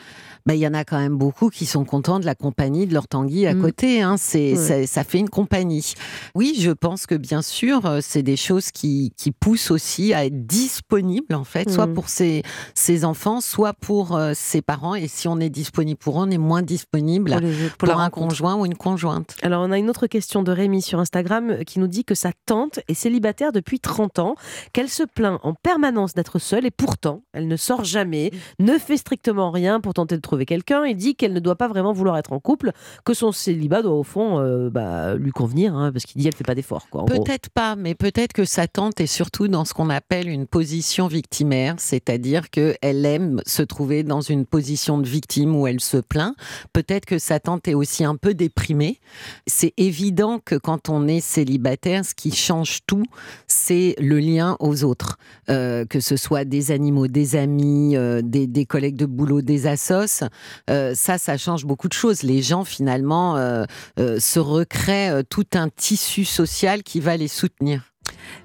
[0.46, 2.94] bah, il y en a quand même beaucoup qui sont contents de la compagnie de
[2.94, 3.60] leur tanguy à Mm.
[3.62, 4.02] côté.
[4.02, 4.16] Hein.
[4.16, 5.94] C'est, ça, ça fait une compagnie.
[6.34, 10.24] Oui, je pense que bien sûr, euh, c'est des choses qui, qui poussent aussi à
[10.24, 11.94] être disponibles, en fait, soit Mm.
[11.94, 12.42] pour ses,
[12.74, 14.94] ses enfants, soit pour euh, ses parents.
[14.94, 17.36] Et si on est disponible pour eux, on est moins disponible
[17.78, 19.36] pour, un rencontre conjoint ou une conjointe.
[19.42, 22.14] Alors, on a une autre question de Rémi sur Instagram euh, qui nous dit que
[22.14, 24.34] sa tante est célibataire depuis 30 ans,
[24.72, 28.96] qu'elle se plaint en permanence d'être seule et pourtant, elle ne sort jamais, ne fait
[28.96, 32.16] strictement rien pour tenter de trouver quelqu'un et dit qu'elle ne doit pas vraiment vouloir
[32.18, 32.72] être en couple,
[33.04, 36.34] que son célibat doit au fond euh, bah, lui convenir, hein, parce qu'il dit elle
[36.34, 36.86] fait pas d'efforts.
[37.06, 41.06] Peut-être pas, mais peut-être que sa tante est surtout dans ce qu'on appelle une position
[41.08, 46.34] victimaire, c'est-à-dire qu'elle aime se trouver dans une position de victime où elle se plaint.
[46.72, 49.00] Peut-être que sa tante est aussi un peu déprimée.
[49.46, 53.04] C'est évident que quand on est célibataire, ce qui change tout,
[53.46, 55.18] c'est le lien aux autres.
[55.48, 59.66] Euh, que ce soit des animaux, des amis, euh, des, des collègues de boulot, des
[59.66, 60.25] assos.
[60.70, 62.22] Euh, ça, ça change beaucoup de choses.
[62.22, 63.64] Les gens, finalement, euh,
[63.98, 67.82] euh, se recréent euh, tout un tissu social qui va les soutenir.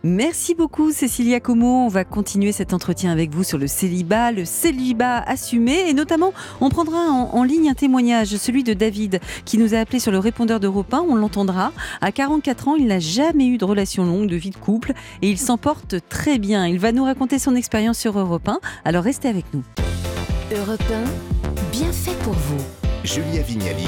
[0.03, 1.85] Merci beaucoup Cécilia Como.
[1.85, 6.33] On va continuer cet entretien avec vous sur le célibat, le célibat assumé et notamment
[6.59, 10.11] on prendra en, en ligne un témoignage, celui de David qui nous a appelé sur
[10.11, 11.05] le répondeur d'Europe 1.
[11.07, 11.71] On l'entendra.
[12.01, 15.29] À 44 ans, il n'a jamais eu de relation longue, de vie de couple et
[15.29, 16.65] il s'en porte très bien.
[16.67, 18.59] Il va nous raconter son expérience sur Europe 1.
[18.85, 19.63] Alors restez avec nous.
[20.55, 21.40] Europe 1,
[21.81, 22.63] bien fait pour vous.
[23.03, 23.87] Julia Vignali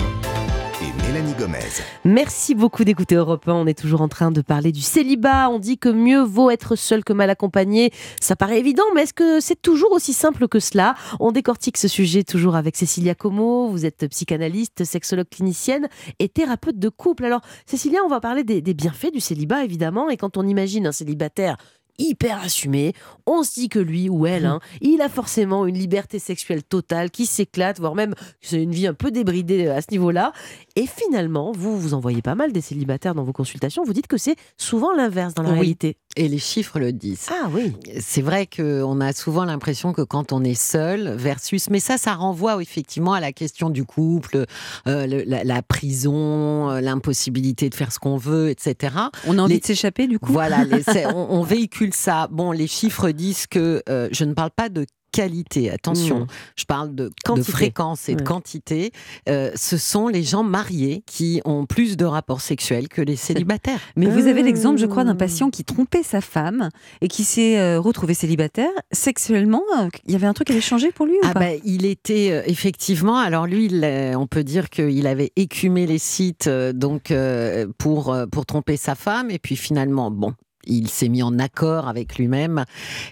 [0.82, 1.60] et Mélanie Gomez.
[2.04, 3.54] Merci beaucoup d'écouter Europe 1.
[3.54, 5.48] On est toujours en train de parler du célibat.
[5.52, 7.92] On dit que mieux vaut être seul que mal accompagné.
[8.20, 10.96] Ça paraît évident, mais est-ce que c'est toujours aussi simple que cela?
[11.20, 13.68] On décortique ce sujet toujours avec Cécilia Como.
[13.70, 17.26] Vous êtes psychanalyste, sexologue clinicienne et thérapeute de couple.
[17.26, 20.10] Alors, Cécilia, on va parler des, des bienfaits du célibat, évidemment.
[20.10, 21.58] Et quand on imagine un célibataire
[21.98, 22.94] hyper assumé,
[23.26, 27.12] on se dit que lui ou elle, hein, il a forcément une liberté sexuelle totale,
[27.12, 30.34] qui s'éclate, voire même c'est une vie un peu débridée à ce niveau-là.
[30.76, 33.84] Et finalement, vous, vous en voyez pas mal des célibataires dans vos consultations.
[33.84, 35.56] Vous dites que c'est souvent l'inverse dans la Oui.
[35.60, 35.98] réalité.
[36.15, 37.28] Et les chiffres le disent.
[37.32, 37.73] Ah oui.
[37.99, 42.13] C'est vrai qu'on a souvent l'impression que quand on est seul versus, mais ça, ça
[42.13, 44.45] renvoie effectivement à la question du couple,
[44.88, 48.95] euh, le- la, la prison, euh, l'impossibilité de faire ce qu'on veut, etc.
[49.26, 50.32] On a envie Les- de s'échapper du coup?
[50.32, 50.84] Voilà, les-
[51.15, 52.28] on, on véhicule ça.
[52.32, 56.28] Bon, les chiffres disent que euh, je ne parle pas de qualité, attention, Mmh.
[56.58, 57.12] je parle de,
[57.43, 58.91] fréquence et de quantité.
[59.30, 63.80] Euh, ce sont les gens mariés qui ont plus de rapports sexuels que les célibataires.
[63.95, 66.69] Mais vous avez l'exemple, je crois, d'un patient qui trompait sa femme
[67.02, 68.71] et qui s'est euh, retrouvé célibataire.
[68.91, 71.39] Sexuellement, euh, il y avait un truc qui avait changé pour lui ou Ah pas?
[71.41, 73.17] ben, il était euh, effectivement.
[73.17, 77.67] Alors lui, il, euh, on peut dire qu'il avait écumé les sites euh, donc euh,
[77.78, 80.34] pour euh, pour tromper sa femme et puis finalement, bon.
[80.65, 82.63] Il s'est mis en accord avec lui-même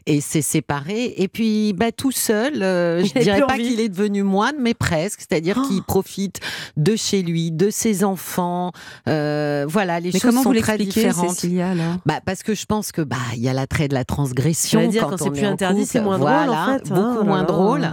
[0.05, 1.13] et s'est séparé.
[1.17, 4.73] Et puis, bah, tout seul, euh, je avait dirais pas qu'il est devenu moine, mais
[4.73, 5.19] presque.
[5.19, 5.67] C'est-à-dire Oh.
[5.67, 6.39] qu'il profite
[6.77, 8.71] de chez lui, de ses enfants.
[9.09, 11.31] Euh, voilà, les Mais choses sont vous très différentes.
[11.31, 11.95] Cécilia alors?
[12.05, 15.07] Bah, parce que je pense que bah il y a l'attrait de la transgression dire,
[15.07, 16.89] quand, c'est plus interdit, c'est moins Voilà, drôle en fait.
[16.89, 17.01] beaucoup.
[17.11, 17.91] Oh là moins là, drôle.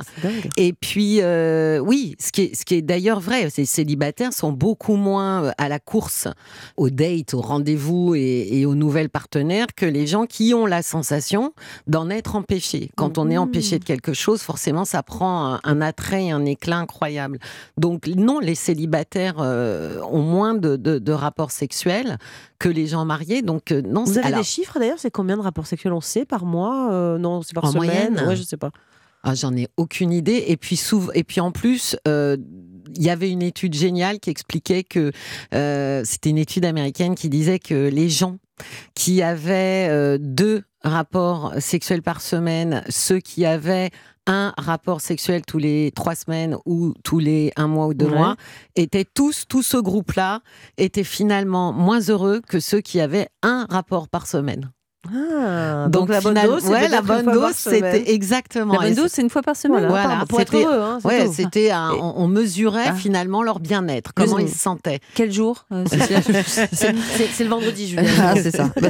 [0.56, 4.52] Et puis, euh, oui, ce qui est, ce qui est d'ailleurs vrai, ces célibataires sont
[4.52, 6.28] beaucoup moins à la course,
[6.76, 10.82] aux dates, aux rendez-vous et, et aux nouvelles partenaires que les gens qui ont la
[10.82, 11.52] sensation
[11.87, 12.90] d'en être empêchés.
[12.96, 16.44] Quand on est empêché de quelque chose, forcément, ça prend un, un attrait et un
[16.44, 17.38] éclat incroyable.
[17.76, 22.18] Donc non, les célibataires euh, ont moins de, de- de rapports sexuels
[22.58, 23.42] que les gens mariés.
[23.42, 26.00] Donc euh, non, Vous avez alors, des chiffres d'ailleurs C'est combien de rapports sexuels on
[26.00, 28.70] sait par mois Euh, Non, c'est par En semaine moyenne Ouais, je sais pas.
[29.24, 30.44] Ah, J'en ai aucune idée.
[30.46, 30.80] Et puis,
[31.14, 32.37] et puis en plus, euh,
[32.96, 35.12] il y avait une étude géniale qui expliquait que
[35.55, 38.38] euh, c'était une étude américaine qui disait que les gens
[38.94, 43.90] qui avaient euh, deux rapports sexuels par semaine, ceux qui avaient
[44.27, 48.16] un rapport sexuel tous les trois semaines ou tous les un mois ou deux Ouais.
[48.16, 48.37] mois,
[48.77, 50.40] étaient tous, tout ce groupe-là,
[50.77, 54.70] était finalement moins heureux que ceux qui avaient un rapport par semaine.
[55.14, 58.74] Ah, donc, la bonne final- dose, ouais, la bonne dose, c'était exactement.
[58.74, 59.86] La bonne dose, c'est une fois par semaine.
[59.88, 60.80] Voilà, pour être heureux.
[60.80, 62.94] Hein, Ouais, c'était un- on, on mesurait Ah.
[62.94, 65.00] finalement leur bien-être, comment ils se sentaient.
[65.14, 65.84] Quel jour euh,
[66.72, 68.04] C'est le vendredi, Julien.
[68.20, 68.70] Ah, c'est ça.
[68.80, 68.88] Bah,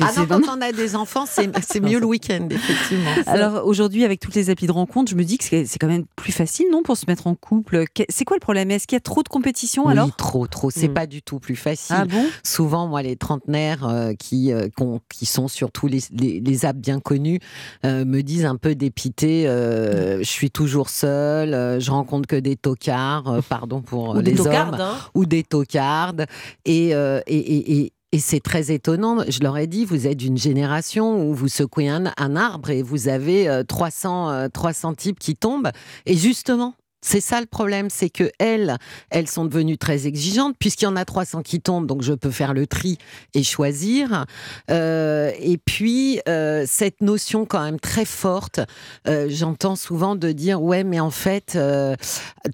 [0.00, 3.10] Ah non, quand on a des enfants, c'est mieux le week-end, effectivement.
[3.26, 6.04] Alors aujourd'hui, avec toutes les applis de rencontre, je me dis que c'est quand même
[6.16, 7.84] plus facile, non, pour se mettre en couple.
[8.08, 8.70] C'est quoi le problème?
[8.70, 10.14] Est-ce qu'il y a trop de compétition oui, alors?
[10.16, 10.70] trop, trop.
[10.70, 10.94] C'est Mm.
[10.94, 12.06] pas du tout plus facile.
[12.42, 14.68] Souvent, moi, les trentenaires euh, qui, euh,
[15.08, 17.40] qui sont sur tous les, les, les apps bien connus
[17.84, 22.36] euh, me disent un peu dépités euh, je suis toujours seule, euh, je rencontre que
[22.36, 24.96] des tocards, pardon pour Ou les des hommes, hein.
[25.14, 26.26] ou des tocardes.
[26.64, 26.94] Et, et,
[27.26, 29.18] et, et- et c'est très étonnant.
[29.28, 32.82] Je leur ai dit, vous êtes d'une génération où vous secouez un, un arbre et
[32.82, 35.70] vous avez euh, 300, euh, 300 types qui tombent.
[36.06, 38.76] Et justement, c'est ça le problème, c'est que elles,
[39.10, 42.30] elles sont devenues très exigeantes puisqu'il y en a 300 qui tombent, donc je peux
[42.30, 42.98] faire le tri
[43.34, 44.26] et choisir.
[44.70, 48.60] Euh, et puis euh, cette notion quand même très forte,
[49.08, 51.58] euh, j'entends souvent de dire ouais, mais en fait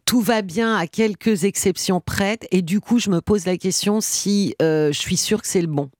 [0.04, 4.00] tout va bien à quelques exceptions prêtes, et du coup je me pose la question
[4.00, 5.90] si je suis sûre que c'est le bon.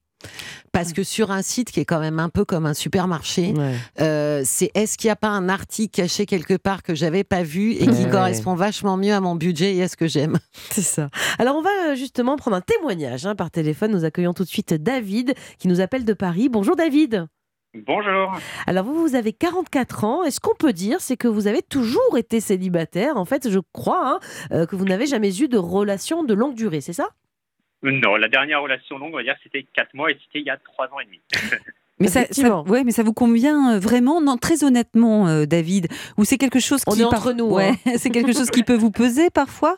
[0.72, 3.74] Parce que sur un site qui est quand même un peu comme un supermarché, Ouais.
[4.00, 7.42] euh, c'est est-ce qu'il n'y a pas un article caché quelque part que j'avais pas
[7.42, 8.10] vu et qui Ouais.
[8.10, 10.38] correspond vachement mieux à mon budget et à ce que j'aime?
[10.70, 11.08] C'est ça.
[11.38, 13.92] Alors on va euh, justement prendre un témoignage hein, par téléphone.
[13.92, 16.48] Nous accueillons tout de suite David qui nous appelle de Paris.
[16.50, 17.26] Bonjour David.
[17.86, 18.32] Bonjour.
[18.66, 20.24] Alors vous, vous avez 44 ans.
[20.24, 23.16] Et ce qu'on peut dire, c'est que vous avez toujours été célibataire?
[23.18, 24.20] En fait, je crois hein,
[24.52, 27.08] euh, que vous n'avez jamais eu de relation de longue durée, c'est ça?
[27.90, 30.51] Non, la dernière relation longue, on va dire, c'était 4 mois et c'était il y
[30.51, 31.20] a 3 ans et demi.
[32.01, 34.20] mais ça, ça, ouais, mais ça vous convient euh, vraiment?
[34.20, 37.72] Non, très honnêtement, euh, David, ou c'est quelque chose On qui est entre nous, ouais,
[37.87, 37.92] hein.
[37.96, 39.77] c'est quelque chose qui peut vous peser parfois?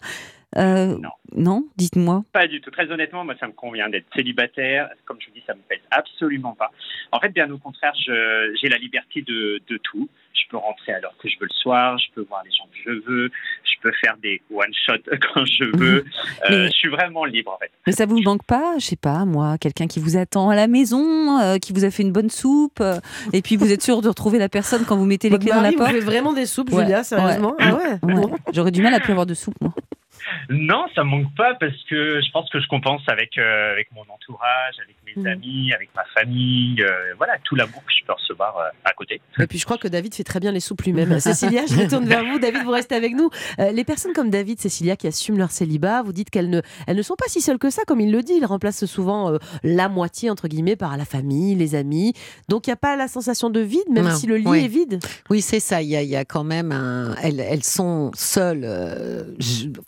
[0.56, 1.11] Euh, Non.
[1.37, 2.24] Non, dites-moi.
[2.32, 2.70] Pas du tout.
[2.70, 4.88] Très honnêtement, moi, ça me convient d'être célibataire.
[5.04, 6.70] Comme je vous dis, ça me pèse absolument pas.
[7.12, 10.08] En fait, bien au contraire, je- j'ai la liberté de, de tout.
[10.32, 12.64] Je peux rentrer à l'heure que je veux le soir, je peux voir les gens
[12.72, 13.30] que je veux,
[13.64, 15.02] je peux faire des one-shots
[15.34, 15.98] quand je veux.
[15.98, 17.70] Euh, Mais- Je suis vraiment libre, en fait.
[17.87, 20.66] Mais ça vous manque pas, je sais pas, moi, quelqu'un qui vous attend à la
[20.66, 22.98] maison, euh, qui vous a fait une bonne soupe, euh,
[23.34, 25.50] et puis vous êtes sûr de retrouver la personne quand vous mettez les Votre clés
[25.52, 25.92] dans la mari vous porte?
[25.92, 27.56] fait vraiment des soupes, Ouais, Julia, sérieusement ouais.
[27.61, 28.14] Ah ouais, Ouais.
[28.14, 28.34] Bon.
[28.54, 29.74] J'aurais du mal à plus avoir de soupe, moi.
[30.50, 34.02] Non, ça manque pas parce que je pense que je compense avec, euh, avec mon
[34.02, 35.37] entourage, avec mes Mhm.
[35.37, 36.83] amis, avec ma famille.
[36.83, 39.20] euh, voilà, tout l'amour que je peux recevoir euh, à côté.
[39.40, 41.18] Et puis je crois que David fait très bien les soupes lui-même.
[41.20, 42.38] Cécilia, je me tourne vers vous.
[42.38, 43.31] David, vous restez avec nous.
[43.59, 46.96] Euh, les personnes comme David, Cécilia, qui assument leur célibat, vous dites qu'elles ne, elles
[46.96, 48.35] ne sont pas si seules que ça, comme il le dit.
[48.38, 52.12] Ils remplacent souvent euh, la moitié, entre guillemets, par la famille, les amis.
[52.48, 54.14] Donc il n'y a pas la sensation de vide, même Non.
[54.14, 54.64] si le lit Oui.
[54.64, 54.98] est vide.
[55.31, 55.83] Oui, c'est ça.
[55.83, 57.14] Il y, a, il y a quand même un.
[57.22, 59.24] Elles, elles sont seules, euh,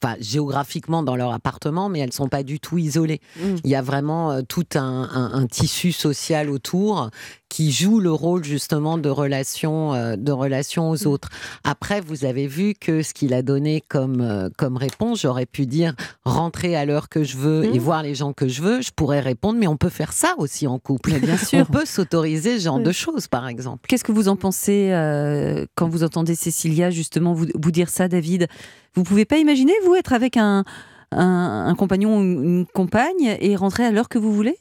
[0.03, 3.21] enfin, géographiquement dans leur appartement, mais elles sont pas du tout isolées.
[3.39, 3.57] Mm.
[3.65, 7.11] Il y a vraiment euh, tout un, un- un tissu social autour
[7.49, 11.29] qui joue le rôle justement de relation, euh, de relation aux autres.
[11.65, 15.67] Après, vous avez vu que ce qu'il a donné comme, euh, comme réponse, j'aurais pu
[15.67, 17.83] dire rentrer à l'heure que je veux et Mm.
[17.83, 18.83] voir les gens que je veux.
[18.83, 21.19] Je pourrais répondre, mais on peut faire ça aussi en couple.
[21.19, 21.67] Bien sûr.
[21.69, 22.85] On peut s'autoriser ce genre Oui.
[22.85, 23.87] de choses, par exemple.
[23.89, 28.07] Qu'est-ce que vous en pensez euh, quand vous entendez Cécilia justement vous, vous dire ça,
[28.07, 28.47] David?
[28.95, 30.65] Vous pouvez pas imaginer, vous, être avec un,
[31.11, 34.57] un, un compagnon ou une compagne et rentrer à l'heure que vous voulez?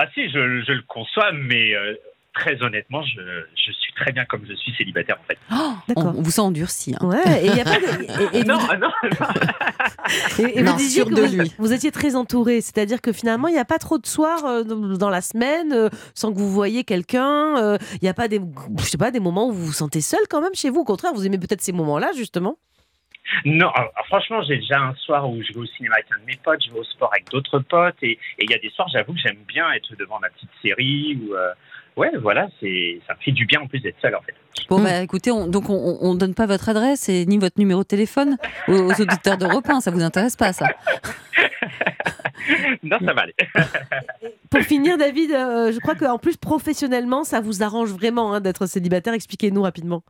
[0.00, 1.94] Ah si, je, je le conçois, mais euh,
[2.34, 3.20] très honnêtement, je,
[3.66, 5.38] je suis très bien comme je suis célibataire en fait.
[5.50, 6.14] on, D'accord.
[6.16, 6.94] on vous sent endurci.
[7.00, 7.04] hein.
[7.04, 8.90] Ouais, et il y a pas de- et- et non, vous- ah non,
[10.38, 11.52] Et, et Non, vous disiez que de vous, lui.
[11.58, 14.62] vous étiez très entouré, c'est-à-dire que finalement, il n'y a pas trop de soirs euh,
[14.62, 17.58] dans la semaine euh, sans que vous voyez quelqu'un.
[17.58, 18.40] euh, Il n'y a pas des,
[18.78, 20.80] je sais pas, des moments où vous vous sentez seul quand même chez vous.
[20.80, 22.56] Au contraire, vous aimez peut-être ces moments-là, justement.
[23.44, 23.68] Non.
[23.70, 26.36] alors, franchement, j'ai déjà un soir où je vais au cinéma avec un de mes
[26.42, 29.12] potes, je vais au sport avec d'autres potes, et il y a des soirs, j'avoue
[29.14, 31.52] que j'aime bien être devant ma petite série ou euh,
[31.96, 34.34] ouais, voilà, c'est ça me fait du bien en plus d'être seul en fait.
[34.68, 34.84] Bon, Mm.
[34.84, 37.86] bah écoutez, on, donc on, on donne pas votre adresse et ni votre numéro de
[37.88, 38.36] téléphone
[38.66, 40.66] aux, aux auditeurs d'Europe 1, ça vous intéresse pas, ça
[42.82, 43.34] Non, ça va aller.
[44.50, 48.66] Pour finir, David, euh, je crois qu'en plus, professionnellement, ça vous arrange vraiment hein, d'être
[48.66, 49.12] célibataire.
[49.12, 50.02] Expliquez-nous rapidement.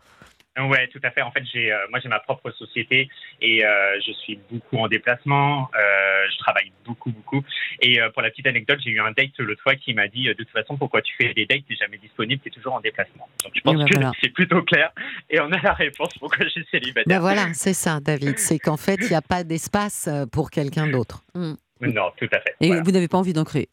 [0.66, 1.22] Ouais, tout à fait.
[1.22, 3.08] En fait, j'ai, euh, moi, j'ai ma propre société
[3.40, 5.70] et euh, je suis beaucoup en déplacement.
[5.78, 7.42] Euh, je travaille beaucoup, beaucoup.
[7.80, 10.28] Et euh, pour la petite anecdote, j'ai eu un date l'autre fois qui m'a dit,
[10.28, 12.80] euh, de toute façon, pourquoi tu fais des dates T'es jamais disponible, t'es toujours en
[12.80, 13.28] déplacement.
[13.44, 14.12] Donc, je pense ben que voilà.
[14.22, 14.90] c'est plutôt clair.
[15.30, 17.04] Et on a la réponse pourquoi je suis célibataire.
[17.06, 18.38] Ben voilà, c'est ça, David.
[18.38, 21.24] C'est qu'en fait, il n'y a pas d'espace pour quelqu'un d'autre.
[21.34, 22.54] Non, tout à fait.
[22.60, 22.82] Et Voilà.
[22.82, 23.68] vous n'avez pas envie d'en créer?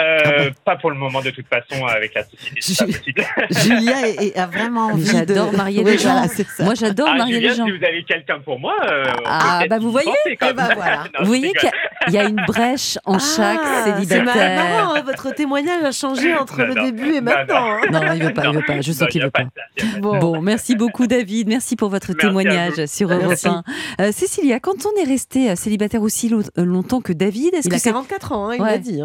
[0.00, 2.60] Euh, Pas pour le moment, de toute façon, avec la société.
[2.60, 3.60] c'est.
[3.62, 5.56] Julia est- est- a vraiment envie J'adore de...
[5.56, 6.12] marier Oui, les gens.
[6.12, 6.46] voilà, c'est.
[6.62, 7.64] Moi, j'adore Ah, marier les gens.
[7.66, 11.04] si vous avez quelqu'un pour moi, euh, on Ah, bah, vous voyez Eh ben voilà.
[11.14, 13.92] Non, Vous voyez qu'il y a- il y a une brèche en chaque Ah, C'est
[14.06, 14.64] célibataire.
[14.64, 16.82] marrant, hein, votre témoignage a changé entre Non, le non.
[16.84, 17.72] début et Non, maintenant.
[17.76, 17.80] hein.
[17.90, 18.80] Non, il veut pas, il veut pas.
[18.80, 20.18] Je sens qu'il a veut pas a Bon.
[20.18, 23.48] Bon, merci beaucoup David, merci pour votre Merci témoignage sur Europe Merci.
[23.48, 23.62] 1.
[24.00, 27.76] Euh, Cécilia, quand on est resté célibataire aussi lo- longtemps que David, est-ce Il que
[27.76, 28.70] a c'est 44 ans, hein, il Ouais.
[28.70, 29.00] l'a dit.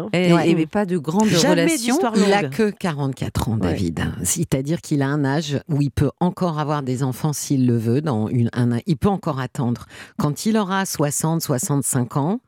[0.50, 4.00] Et, pas de grandes Jamais d'histoire Il a que 44 ans, David.
[4.22, 8.00] C'est-à-dire qu'il a un âge où il peut encore avoir des enfants s'il le veut.
[8.00, 9.86] Dans une, un- il peut encore attendre.
[10.18, 12.40] Quand il aura 60, 65 ans,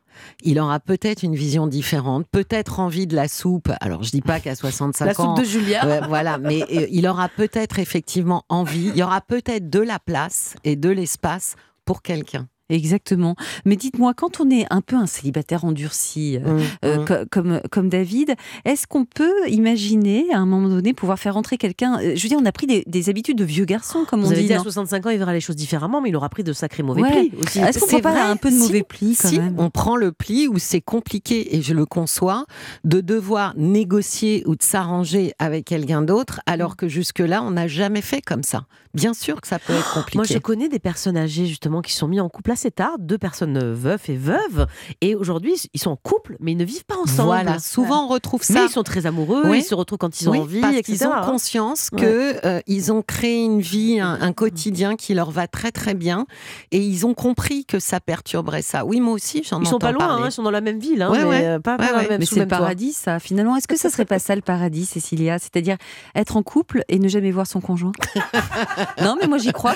[0.43, 3.71] il aura peut-être une vision différente, peut-être envie de la soupe.
[3.81, 5.15] Alors, je dis pas qu'à 65 La ans.
[5.37, 5.87] soupe de Julia.
[5.87, 9.99] Ouais, voilà, mais euh, il aura peut-être effectivement envie, il y aura peut-être de la
[9.99, 12.49] place et de l'espace pour quelqu'un.
[12.71, 13.37] Exactement.
[13.65, 17.05] Mais dites-moi, quand on est un peu un célibataire endurci, euh, Mmh, euh, mmh.
[17.05, 21.57] co- comme, comme David, est-ce qu'on peut imaginer à un moment donné pouvoir faire entrer
[21.59, 24.21] quelqu'un euh, Je veux dire, on a pris des, des habitudes de vieux garçons, comme
[24.21, 24.47] Vous on avez dit.
[24.49, 26.53] dit à non 65 ans, il verra les choses différemment, mais il aura pris de
[26.53, 27.29] sacrés mauvais Ouais.
[27.29, 27.59] plis aussi.
[27.61, 29.55] Est-ce qu'on C'est prend pas un peu de si, mauvais plis quand si même?
[29.59, 32.47] on prend le pli où c'est compliqué, et je le conçois,
[32.85, 38.03] de devoir négocier ou de s'arranger avec quelqu'un d'autre, alors que jusque-là, on n'a jamais
[38.03, 38.67] fait comme ça.
[38.93, 40.19] Bien sûr que ça peut être compliqué.
[40.19, 43.17] Moi, je connais des personnes âgées justement qui sont mis en couple assez tard, deux
[43.17, 44.67] personnes euh, veufs et veuves,
[45.01, 47.29] et aujourd'hui ils sont en couple, mais ils ne vivent pas ensemble.
[47.29, 48.53] Voilà, souvent on retrouve ça.
[48.53, 49.61] Mais ils sont très amoureux, Oui.
[49.61, 50.99] ils se retrouvent quand ils ont Oui, envie, parce etc.
[50.99, 52.01] qu'ils ont conscience Ouais.
[52.03, 55.95] que euh, ils ont créé une vie, un, un quotidien qui leur va très très
[55.95, 56.27] bien,
[56.71, 58.85] et ils ont compris que ça perturberait ça.
[58.85, 60.79] Oui, moi aussi, j'en Ils sont entends pas loin, hein, ils sont dans la même
[60.79, 61.45] ville, hein, Ouais, mais ouais.
[61.47, 63.19] euh, pas, pas Ouais, dans la même Mais c'est le paradis, ça.
[63.21, 65.39] Finalement, est-ce que ça serait pas ça le paradis, Cécilia?
[65.39, 65.77] C'est-à-dire
[66.15, 67.93] être en couple et ne jamais voir son conjoint?
[69.01, 69.75] Non, mais moi j'y crois.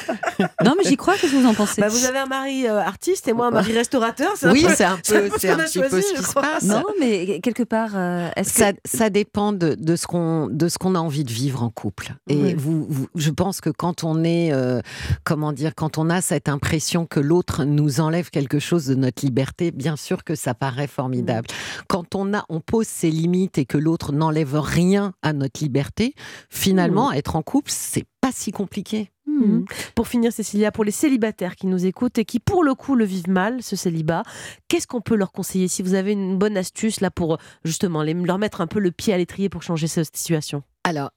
[0.64, 1.14] Non, mais j'y crois.
[1.16, 1.80] Qu'est-ce que vous en pensez?
[1.80, 4.30] Bah, vous avez un mari euh, artiste et moi un mari restaurateur.
[4.36, 4.96] c'est un peu- c'est un
[5.28, 6.62] peu, ce c'est un a petit peu choisi, ce qui se passe.
[6.64, 10.68] Non, mais quelque part, euh, est-ce que Ça, ça dépend de, de ce qu'on de
[10.68, 12.14] ce qu'on a envie de vivre en couple.
[12.28, 14.80] Et vous, vous- je pense que quand on est, euh,
[15.24, 19.24] comment dire, quand on a cette impression que l'autre nous enlève quelque chose de notre
[19.24, 21.48] liberté, bien sûr que ça paraît formidable.
[21.88, 26.14] Quand on a, on pose ses limites et que l'autre n'enlève rien à notre liberté,
[26.50, 29.10] finalement, être en couple, c'est pas si compliqué.
[29.26, 29.66] Mhm.
[29.94, 33.04] Pour finir, Cécilia, pour les célibataires qui nous écoutent et qui, pour le coup, le
[33.04, 34.22] vivent mal, ce célibat,
[34.68, 35.68] qu'est-ce qu'on peut leur conseiller?
[35.68, 38.92] Si vous avez une bonne astuce là pour justement les- leur mettre un peu le
[38.92, 40.62] pied à l'étrier pour changer cette situation.
[40.86, 41.10] Alors,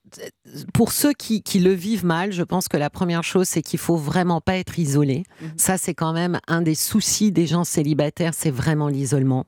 [0.72, 3.78] pour ceux qui, qui le vivent mal, je pense que la première chose, c'est qu'il
[3.78, 5.24] faut vraiment pas être isolé.
[5.58, 9.44] Ça, c'est quand même un des soucis des gens célibataires, c'est vraiment l'isolement.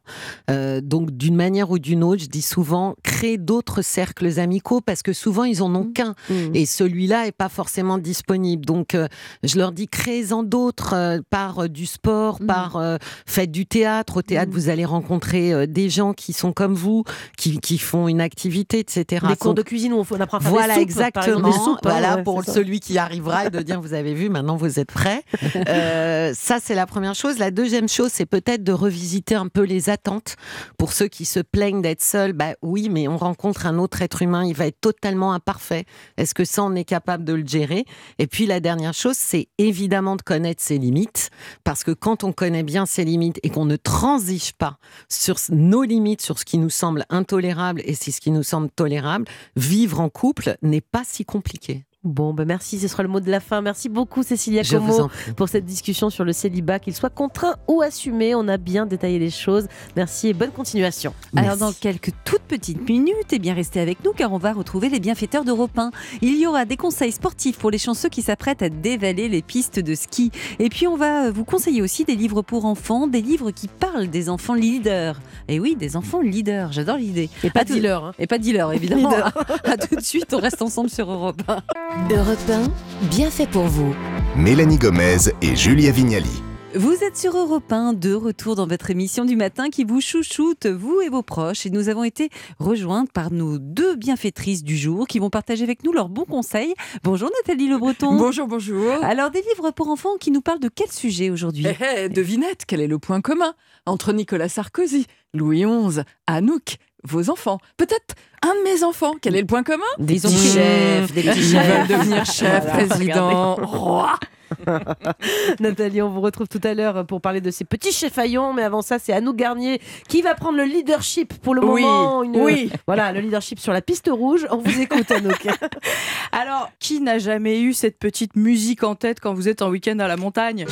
[0.50, 5.02] Euh, donc, d'une manière ou d'une autre, je dis souvent, créer d'autres cercles amicaux parce
[5.02, 6.14] que souvent, ils en ont qu'un
[6.52, 8.66] et celui-là est pas forcément disponible.
[8.66, 9.09] Donc, euh,
[9.42, 14.18] je leur dis, créez-en d'autres euh, par euh, du sport, par euh, faites du théâtre.
[14.18, 17.04] Au théâtre, vous allez rencontrer euh, des gens qui sont comme vous,
[17.38, 19.24] qui, qui font une activité, etc.
[19.26, 21.31] Des cours de cuisine où on on apprend à faire voilà, des soupes, par exemple,
[21.31, 21.49] exactement.
[21.49, 24.29] des soupes, hein, voilà, ouais, pour celui qui arrivera et de dire, vous avez vu,
[24.29, 25.23] maintenant vous êtes prêts.
[25.68, 27.38] Euh, ça, c'est la première chose.
[27.38, 30.37] La deuxième chose, c'est peut-être de revisiter un peu les attentes.
[30.79, 34.23] Pour ceux qui se plaignent d'être seuls, bah oui, mais on rencontre un autre être
[34.23, 35.85] humain, il va être totalement imparfait.
[36.16, 37.85] Est-ce que ça, on est capable de le gérer?
[38.18, 41.31] Et puis la dernière chose, c'est évidemment de connaître ses limites,
[41.62, 45.83] parce que quand on connaît bien ses limites et qu'on ne transige pas sur nos
[45.83, 49.99] limites, sur ce qui nous semble intolérable et c'est ce qui nous semble tolérable, vivre
[50.00, 51.84] en couple n'est pas si compliqué.
[52.02, 53.60] Bon, ben merci, ce sera le mot de la fin.
[53.60, 57.82] Merci beaucoup Cécilia Je Como pour cette discussion sur le célibat, qu'il soit contraint ou
[57.82, 58.34] assumé.
[58.34, 59.68] On a bien détaillé les choses.
[59.96, 61.12] Merci et bonne continuation.
[61.36, 64.88] Alors dans quelques toutes petites minutes, eh bien restez avec nous car on va retrouver
[64.88, 65.90] les bienfaiteurs d'Europe 1.
[66.22, 69.78] Il y aura des conseils sportifs pour les chanceux qui s'apprêtent à dévaler les pistes
[69.78, 70.30] de ski.
[70.58, 74.08] Et puis on va vous conseiller aussi des livres pour enfants, des livres qui parlent
[74.08, 75.20] des enfants leaders.
[75.48, 77.28] Et oui, des enfants leaders, j'adore l'idée.
[77.44, 78.02] Et pas dealer.
[78.04, 78.12] hein.
[78.18, 79.10] Et pas dealer, évidemment.
[79.64, 81.58] à tout de suite, on reste ensemble sur Europe 1.
[81.90, 83.96] Europe 1, bien fait pour vous.
[84.37, 86.40] Mélanie Gomez et Julia Vignali.
[86.76, 90.66] Vous êtes sur Europe 1, de retour dans votre émission du matin qui vous chouchoute,
[90.66, 91.66] vous et vos proches.
[91.66, 95.83] Et nous avons été rejointes par nos deux bienfaitrices du jour qui vont partager avec
[95.83, 96.74] nous leurs bons conseils.
[97.03, 98.16] Bonjour Nathalie Le Breton.
[98.16, 98.92] Bonjour, bonjour.
[99.03, 101.66] Alors, des livres pour enfants qui nous parlent de quel sujet aujourd'hui?
[101.66, 107.30] Eh, eh, devinette, quel est le point commun entre Nicolas Sarkozy, Louis XI, Anouk, vos
[107.30, 109.14] enfants Peut-être un de mes enfants.
[109.20, 109.82] Quel est le point commun?
[109.98, 111.66] Des petits chefs, des petits chefs.
[111.66, 114.18] Ils veulent devenir chef, Voilà, président, roi.
[115.60, 118.52] Nathalie, on vous retrouve tout à l'heure pour parler de ces petits cheffaillons.
[118.52, 122.22] Mais avant ça, c'est Anouk Garnier qui va prendre le leadership pour le Oui, moment.
[122.22, 122.70] Une- oui.
[122.86, 124.46] Voilà, le leadership sur la piste rouge.
[124.50, 125.46] On vous écoute, Anouk.
[126.32, 129.98] Alors, qui n'a jamais eu cette petite musique en tête quand vous êtes en week-end
[130.01, 130.66] à la montagne?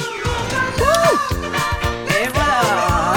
[2.08, 3.14] Et voilà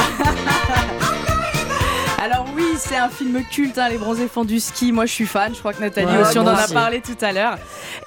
[2.23, 2.45] Alors
[2.87, 4.91] c'est un film culte, hein, Les Bronzés font du ski.
[4.91, 5.53] Moi, je suis fan.
[5.53, 7.57] Je crois que Nathalie Ouais, aussi, on en a parlé tout à l'heure.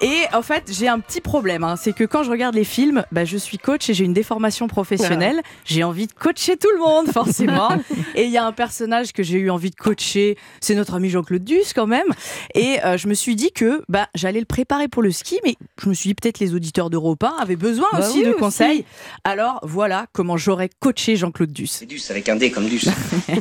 [0.01, 1.65] Et en fait, j'ai un petit problème.
[1.65, 4.13] hein, c'est que quand je regarde les films, bah, je suis coach et j'ai une
[4.13, 5.41] déformation professionnelle.
[5.65, 7.71] J'ai envie de coacher tout le monde, forcément.
[8.15, 10.37] et il y a un personnage que j'ai eu envie de coacher.
[10.61, 12.07] C'est notre ami Jean-Claude Duss, quand même.
[12.55, 15.55] Et euh, je me suis dit que bah, j'allais le préparer pour le ski, mais
[15.83, 18.31] je me suis dit peut-être les auditeurs d'Europe 1 avaient besoin Bah aussi oui, de
[18.31, 18.39] aussi.
[18.39, 18.85] conseils.
[19.25, 21.71] Alors voilà comment j'aurais coaché Jean-Claude Duss.
[21.73, 22.89] C'est Duss avec un D comme Duss.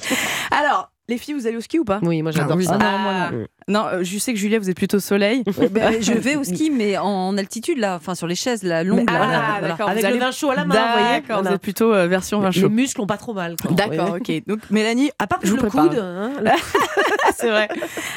[0.51, 1.99] Alors, les filles, vous allez au ski ou pas?
[2.03, 2.65] Oui, moi j'adore oui.
[2.65, 2.77] ça.
[2.79, 3.45] Ah non, moi non.
[3.69, 5.43] Non, euh, je sais que Julia, vous êtes plutôt soleil.
[5.71, 9.05] Ben, Je vais au ski, mais en altitude, là, enfin sur les chaises, la longue.
[9.07, 9.67] Mais- là, ah, voilà.
[9.69, 9.89] d'accord.
[9.89, 11.53] Avec vous le allez- vin chaud à la main, vous voyez.
[11.55, 12.69] Êtes plutôt euh, version vin Les chaud.
[12.69, 13.55] muscles ont pas trop mal.
[13.71, 14.37] D'accord, Oui.
[14.41, 14.43] ok.
[14.47, 15.87] Donc, Mélanie, À part Je le prépare.
[15.89, 15.97] coude.
[15.99, 16.31] hein,
[17.37, 17.67] c'est vrai.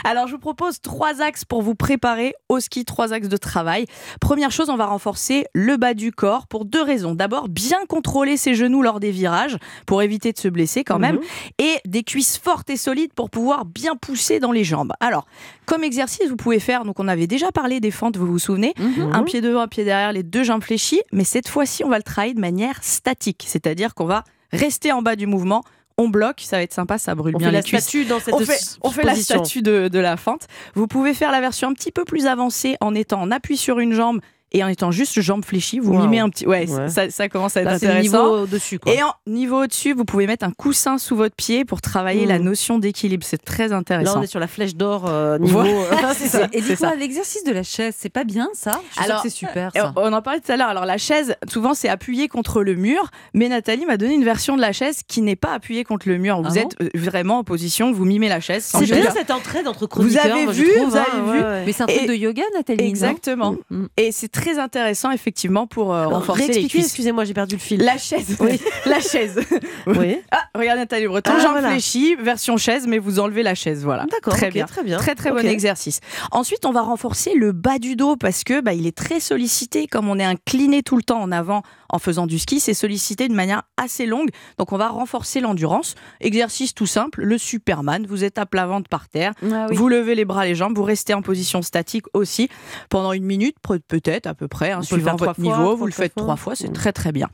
[0.05, 3.87] Alors, je vous propose trois axes pour vous préparer au ski, trois axes de travail.
[4.21, 7.15] Première chose, on va renforcer le bas du corps pour deux raisons.
[7.15, 11.17] D'abord, bien contrôler ses genoux lors des virages pour éviter de se blesser quand même.
[11.17, 11.23] Mhm.
[11.59, 14.93] Et des cuisses fortes et solides pour pouvoir bien pousser dans les jambes.
[15.01, 15.27] Alors,
[15.67, 18.75] comme exercice, vous pouvez faire, donc on avait déjà parlé des fentes, vous vous souvenez
[18.79, 19.11] Mhm.
[19.13, 21.97] un pied devant, un pied derrière, les deux jambes fléchies, mais cette fois-ci, on va
[21.97, 24.23] le travailler de manière statique, c'est-à-dire qu'on va
[24.53, 25.65] rester en bas du mouvement,
[25.99, 27.83] on bloque, ça va être sympa, ça brûle On bien fait les la cuisses.
[27.83, 30.47] statue dans cette On fait, on fait la statue de, de la fente.
[30.75, 33.79] Vous pouvez faire la version un petit peu plus avancée en étant en appui sur
[33.81, 34.21] une jambe
[34.53, 35.79] et en étant juste jambes fléchies.
[35.81, 36.03] Vous Wow.
[36.03, 36.47] mimez un petit.
[36.47, 36.89] Ouais, Ouais.
[36.89, 38.03] Ça, ça commence à être Là, intéressant.
[38.03, 38.79] niveau au-dessus.
[38.79, 38.93] quoi.
[38.93, 42.29] Et en niveau au-dessus, vous pouvez mettre un coussin sous votre pied pour travailler Mm.
[42.29, 43.25] la notion d'équilibre.
[43.27, 44.21] C'est très Là, intéressant.
[44.21, 45.61] on est sur la flèche d'or euh, niveau.
[45.61, 45.85] Euh,
[46.15, 46.49] ça.
[46.53, 46.95] Et quoi, ça.
[46.95, 48.81] l'exercice de la chaise, c'est pas bien ça?
[48.97, 49.93] Je Alors, c'est super ça.
[49.97, 50.69] On en parlait tout à l'heure.
[50.69, 54.57] Alors la chaise, souvent c'est appuyé contre le mur, mais Nathalie m'a donné une version
[54.57, 56.41] de la chaise qui n'est pas appuyée contre le mur.
[56.43, 58.65] Vous Ah êtes euh, vraiment en position, vous mimez la chaise.
[58.65, 60.25] C'est bien cette entraide entre Vous chroniqueurs.
[60.27, 61.45] avez moi, je vu, trouve, vous hein, avez ouais, vu.
[61.45, 61.63] ouais.
[61.67, 63.57] Mais c'est un truc Et- de yoga, Nathalie Exactement.
[63.71, 63.87] Mm.
[63.97, 66.87] Et c'est très intéressant effectivement pour euh, Alors, renforcer les cuisses.
[66.87, 67.81] excusez-moi, j'ai perdu le fil.
[67.83, 68.61] La chaise, Oui.
[68.87, 69.41] la chaise.
[69.87, 70.19] Oui.
[70.31, 71.77] Ah, regarde Nathalie Breton, Ah, jambes voilà.
[72.23, 74.05] version chaise, mais vous enlevez la chaise, voilà.
[74.11, 74.67] D'accord, très bien.
[74.67, 74.99] très bien.
[74.99, 76.01] Très très bon exercice.
[76.31, 79.87] Ensuite, on va renforcer le bas du dos parce que bah, il est très sollicité.
[79.87, 83.29] Comme on est incliné tout le temps en avant en faisant du ski, c'est sollicité
[83.29, 84.31] de manière assez longue.
[84.59, 85.95] Donc, on va renforcer l'endurance.
[86.21, 88.07] Exercice tout simple, le Superman.
[88.09, 89.33] Vous êtes à plat ventre par terre.
[89.51, 89.77] Ah oui.
[89.77, 92.49] Vous levez les bras, les jambes, vous restez en position statique aussi
[92.91, 95.77] pendant une minute, pe- peut-être à peu près, hein, suivant votre fois, niveau.
[95.77, 96.23] Vous le faites fois.
[96.23, 96.73] trois fois, c'est Mm.
[96.73, 97.29] très très bien.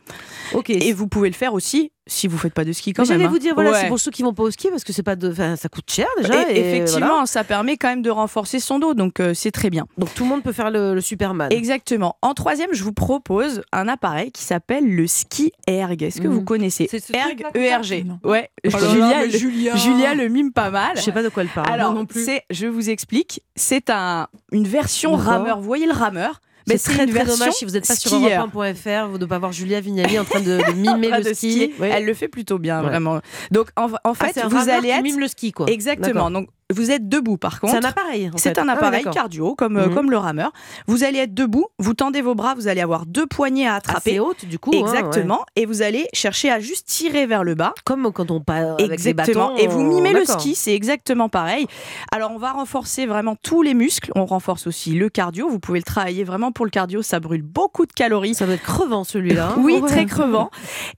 [0.55, 0.71] Ok.
[0.71, 3.19] Et vous pouvez le faire aussi si vous faites pas de ski quand Mais même.
[3.19, 3.31] J'allais hein.
[3.33, 3.81] vous dire, voilà, Ouais.
[3.83, 5.69] c'est pour ceux qui vont pas au ski parce que c'est pas de, enfin, ça
[5.69, 6.51] coûte cher déjà.
[6.51, 7.27] Et- et effectivement, voilà.
[7.27, 9.87] ça permet quand même de renforcer son dos, donc euh, c'est très bien.
[9.99, 11.49] Donc tout le monde peut faire le, le Superman.
[11.53, 12.17] Exactement.
[12.23, 16.03] En troisième, je vous propose un appareil qui s'appelle le ski erg.
[16.03, 16.35] Est-ce que Mhm.
[16.35, 18.05] vous connaissez C'est ce Erg, ERG.
[18.25, 18.51] Ouais.
[18.67, 19.77] Oh Julia, le- Julia.
[19.77, 20.97] Julia le mime pas mal.
[20.97, 21.71] Je sais pas de quoi elle parle.
[21.73, 22.25] Alors, non plus.
[22.25, 25.59] c'est, je vous explique, c'est un, une version rameur.
[25.61, 26.41] Vous voyez le rameur?
[26.69, 28.49] Mais c'est très, une très dommage si vous n'êtes pas sur skieur.
[28.49, 31.35] europe1.fr, vous de pas voir Julia Vignali en train de, de mimer train le de
[31.35, 31.73] ski.
[31.81, 31.89] Oui.
[31.91, 32.89] Elle le fait plutôt bien, Ouais.
[32.89, 33.21] vraiment.
[33.51, 35.03] Donc, en, en Ah, fait, vous allez être.
[35.03, 35.67] mime le ski, quoi.
[35.69, 36.31] Exactement.
[36.31, 37.73] Donc, vous êtes debout, par contre.
[37.75, 38.31] C'est un appareil.
[38.37, 39.95] C'est un Ah appareil cardio, comme, euh, Mhm.
[39.95, 40.53] comme le rameur.
[40.87, 44.11] Vous allez être debout, vous tendez vos bras, vous allez avoir deux poignées à attraper.
[44.13, 44.71] Assez haute, du coup.
[44.75, 45.39] hein, Exactement.
[45.39, 45.63] ouais.
[45.63, 47.75] Et vous allez chercher à juste tirer vers le bas.
[47.85, 49.49] Comme quand on part avec des Exactement.
[49.51, 49.57] bâtons.
[49.63, 51.67] Et vous mimez le ski, c'est exactement pareil.
[52.11, 54.11] Alors, on va renforcer vraiment tous les muscles.
[54.17, 55.49] On renforce aussi le cardio.
[55.49, 57.03] Vous pouvez le travailler vraiment pour le cardio.
[57.03, 58.35] Ça brûle beaucoup de calories.
[58.35, 59.51] Ça doit être crevant celui-là.
[59.57, 59.61] hein.
[59.61, 59.89] Oui, Ouais.
[59.89, 60.51] très crevant.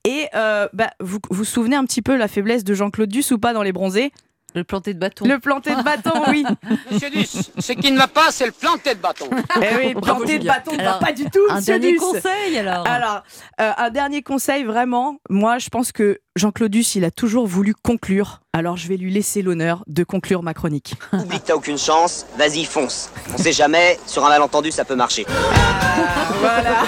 [0.05, 3.39] Et euh, bah, vous vous souvenez un petit peu la faiblesse de Jean-Claude Duss ou
[3.39, 4.13] pas dans Les Bronzés?
[4.55, 5.27] Le planté de bâton.
[5.27, 6.45] Le planté de bâton, oui.
[6.91, 9.29] Monsieur Duss, ce qui ne va pas, c'est le planté de bâton.
[9.61, 12.01] Eh oui, planté de bâton, Alors, pas du tout, Un monsieur dernier Duss.
[12.01, 12.87] conseil alors.
[12.87, 13.23] Alors,
[13.61, 15.17] euh, un dernier conseil, vraiment.
[15.29, 18.43] Moi, je pense que Jean-Claude Duss, il a toujours voulu conclure.
[18.53, 20.95] Alors, je vais lui laisser l'honneur de conclure ma chronique.
[21.13, 23.11] Oublie que t'as aucune chance, vas-y fonce.
[23.33, 25.27] On sait jamais, sur un malentendu ça peut marcher.
[26.45, 26.83] voilà.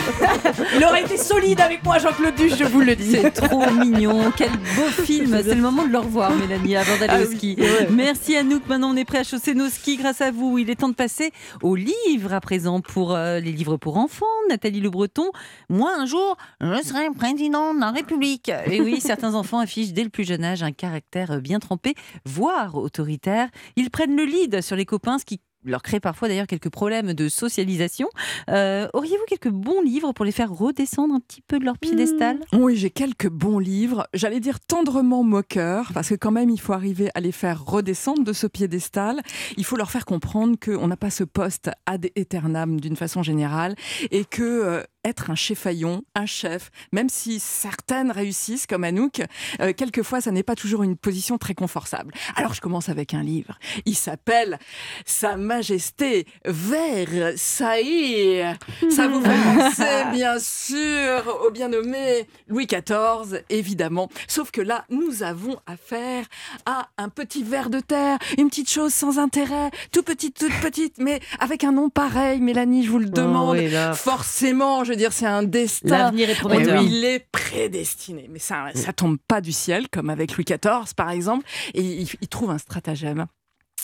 [0.77, 3.13] Il aurait été solide avec moi, Jean-Claude Duss, je vous le dis.
[3.13, 5.41] C'est trop mignon, quel beau film.
[5.43, 7.37] C'est le moment de le revoir, Mélanie, avant d'aller Ah au oui.
[7.37, 7.57] ski.
[7.59, 7.87] Marie.
[7.95, 8.67] Merci Anouk.
[8.69, 10.59] Maintenant, on est prêt à chausser nos skis grâce à vous.
[10.59, 11.31] Il est temps de passer
[11.63, 14.27] aux livres à présent pour euh, les livres pour enfants.
[14.49, 15.31] Nathalie Le Breton.
[15.69, 18.51] Moi, un jour, je serai président de la République.
[18.67, 21.95] Et oui, certains enfants affichent dès le plus jeune âge un caractère bien trempé,
[22.25, 23.49] voire autoritaire.
[23.77, 27.13] Ils prennent le lead sur les copains, ce qui leur crée parfois d'ailleurs quelques problèmes
[27.13, 28.09] de socialisation.
[28.49, 32.39] Euh, Auriez-vous quelques bons livres pour les faire redescendre un petit peu de leur piédestal?
[32.53, 34.07] Oui, j'ai quelques bons livres.
[34.15, 38.25] J'allais dire tendrement moqueurs, parce que quand même, il faut arriver à les faire redescendre
[38.25, 39.21] de ce piédestal.
[39.57, 43.75] Il faut leur faire comprendre qu'on n'a pas ce poste ad aeternam d'une façon générale
[44.11, 49.23] et que euh, être un chefaillon, un chef, même si certaines réussissent comme Anouk,
[49.61, 52.13] euh, quelquefois ça n'est pas toujours une position très confortable.
[52.35, 53.59] Alors je commence avec un livre.
[53.85, 54.59] Il s'appelle
[55.05, 58.45] Sa Majesté Versailles.
[58.91, 64.09] Ça vous fait penser bien sûr au bien nommé Louis XIV, évidemment.
[64.27, 66.25] Sauf que là, nous avons affaire
[66.65, 70.95] à un petit ver de terre, une petite chose sans intérêt, tout petite, toute petite,
[70.99, 73.57] mais avec un nom pareil, Mélanie, je vous le demande.
[73.57, 73.95] oui, là.
[73.95, 75.89] Forcément, je veux dire, c'est un destin.
[75.99, 76.83] L'avenir est prometteur.
[76.83, 78.29] Il est prédestiné.
[78.31, 81.47] Mais ça, ça tombe pas du ciel, comme avec Louis XIV, par exemple.
[81.75, 83.27] Et il, il trouve un stratagème.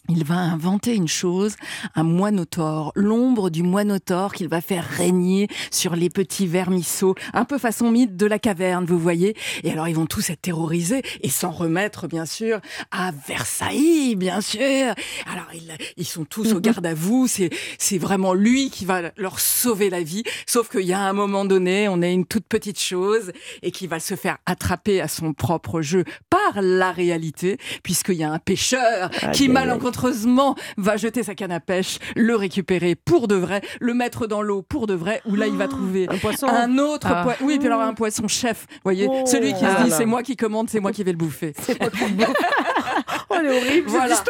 [0.08, 1.54] Il va inventer une chose,
[1.94, 7.56] un moinotaure, l'ombre du moinotaure qu'il va faire régner sur les petits vermisseaux, un peu
[7.56, 9.36] façon mythe de la caverne, vous voyez.
[9.62, 14.40] Et alors ils vont tous être terrorisés et s'en remettre, bien sûr, à Versailles, bien
[14.40, 14.92] sûr.
[15.30, 19.38] Alors ils, ils sont tous au garde à vous, c'est vraiment lui qui va leur
[19.38, 20.24] sauver la vie.
[20.46, 23.30] Sauf qu'il y a un moment donné, on est une toute petite chose
[23.62, 28.24] et qui va se faire attraper à son propre jeu par la réalité, puisqu'il y
[28.24, 29.91] a un pêcheur qui aïe.
[29.92, 34.42] Malencontreusement va jeter sa canne à pêche, le récupérer pour de vrai, le mettre dans
[34.42, 37.22] l'eau pour de vrai, où là il va trouver Un poisson un autre Ah.
[37.22, 37.44] poisson.
[37.44, 39.24] Oui, puis alors un poisson chef, voyez, Oh.
[39.26, 39.96] celui qui se Ah dit là.
[39.96, 41.52] c'est moi qui commande, c'est moi qui vais le bouffer.
[43.32, 43.88] Oh, elle est horrible.
[43.88, 44.16] Voilà.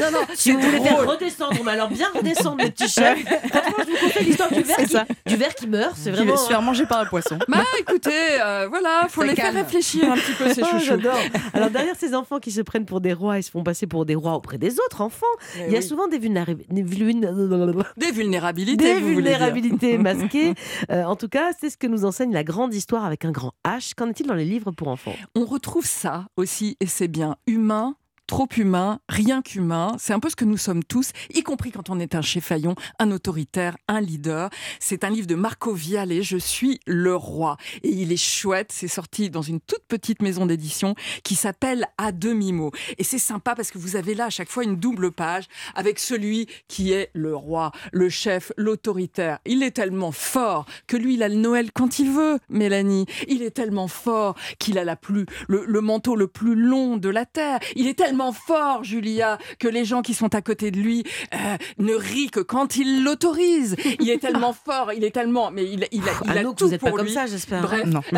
[0.00, 3.18] Non, non, si vous voulez faire redescendre, mais alors bien redescendre le petit chef.
[3.22, 5.04] Franchement, je vous conseille l'histoire du verre, C'est qui, ça.
[5.26, 5.94] du verre qui meurt.
[5.96, 6.32] C'est vraiment.
[6.32, 7.38] va se faire manger par un poisson.
[7.48, 8.10] Bah écoutez,
[8.42, 9.52] euh, voilà, faut les calme.
[9.54, 10.84] faire réfléchir un petit peu ces Oh, chouchous.
[10.86, 11.18] j'adore.
[11.52, 14.06] Alors derrière ces enfants qui se prennent pour des rois et se font passer pour
[14.06, 15.26] des rois auprès des autres enfants,
[15.58, 15.84] Eh il y a oui.
[15.86, 20.54] souvent des, vulnéra- des vuln- Des vulnérabilités, des vous vulnérabilités masquées.
[20.90, 23.52] Euh, en tout cas, c'est ce que nous enseigne la grande histoire avec un grand
[23.66, 23.92] H.
[23.96, 25.14] Qu'en est-il dans les livres pour enfants?
[25.34, 27.69] On retrouve ça aussi, et c'est bien humain.
[27.70, 27.99] humain
[28.30, 29.96] Trop humain, rien qu'humain.
[29.98, 32.76] C'est un peu ce que nous sommes tous, y compris quand on est un chefaillon,
[33.00, 34.50] un autoritaire, un leader.
[34.78, 37.56] C'est un livre de Marco Viallet, Je suis le roi.
[37.82, 38.70] Et il est chouette.
[38.70, 42.70] C'est sorti dans une toute petite maison d'édition qui s'appelle À demi-mot.
[42.98, 45.98] Et c'est sympa parce que vous avez là à chaque fois une double page avec
[45.98, 49.40] celui qui est le roi, le chef, l'autoritaire.
[49.44, 53.06] Il est tellement fort que lui, il a le Noël quand il veut, Mélanie.
[53.26, 57.08] Il est tellement fort qu'il a la plus, le, le manteau le plus long de
[57.08, 57.58] la terre.
[57.74, 61.04] Il est tellement fort, Julia, que les gens qui sont à côté de lui
[61.34, 63.76] euh, ne rient que quand il l'autorise.
[64.00, 66.64] Il est tellement fort, il est tellement, mais il, il a, il a Anouk, tout
[66.66, 67.12] vous n'êtes pour pas comme lui.
[67.14, 67.62] ça, j'espère.
[67.62, 67.84] Bref.
[67.86, 68.00] Non.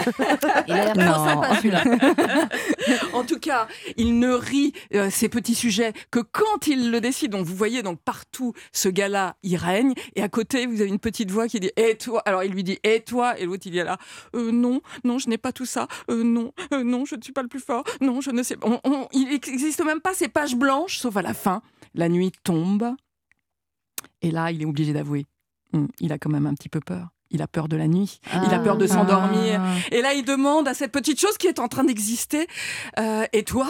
[0.69, 1.25] Il a l'air trop Non.
[1.27, 1.85] sympa celui-là.
[3.13, 7.31] en tout cas, il ne rit euh, ces petits sujets que quand il le décide.
[7.33, 9.95] Donc vous voyez, donc partout, ce gars-là, il règne.
[10.17, 12.65] Et à côté, vous avez une petite voix qui dit Et toi Alors il lui
[12.65, 13.99] dit Et toi Et l'autre, il est là
[14.35, 15.87] Euh, Non, non, je n'ai pas tout ça.
[16.11, 17.85] Euh, non, non, je ne suis pas le plus fort.
[18.01, 18.69] Non, je ne sais pas.
[18.69, 21.63] On- on- il n'existe même pas ces pages blanches, sauf à la fin.
[21.95, 22.95] La nuit tombe.
[24.23, 25.27] Et là, il est obligé d'avouer.
[25.73, 27.09] Hum, il a quand même un petit peu peur.
[27.35, 28.21] Il a peur de la nuit.
[28.47, 29.59] Il a peur de s'endormir.
[29.65, 29.75] Ah.
[29.91, 32.47] Et là, il demande à cette petite chose qui est en train d'exister
[32.99, 33.67] euh, Et toi?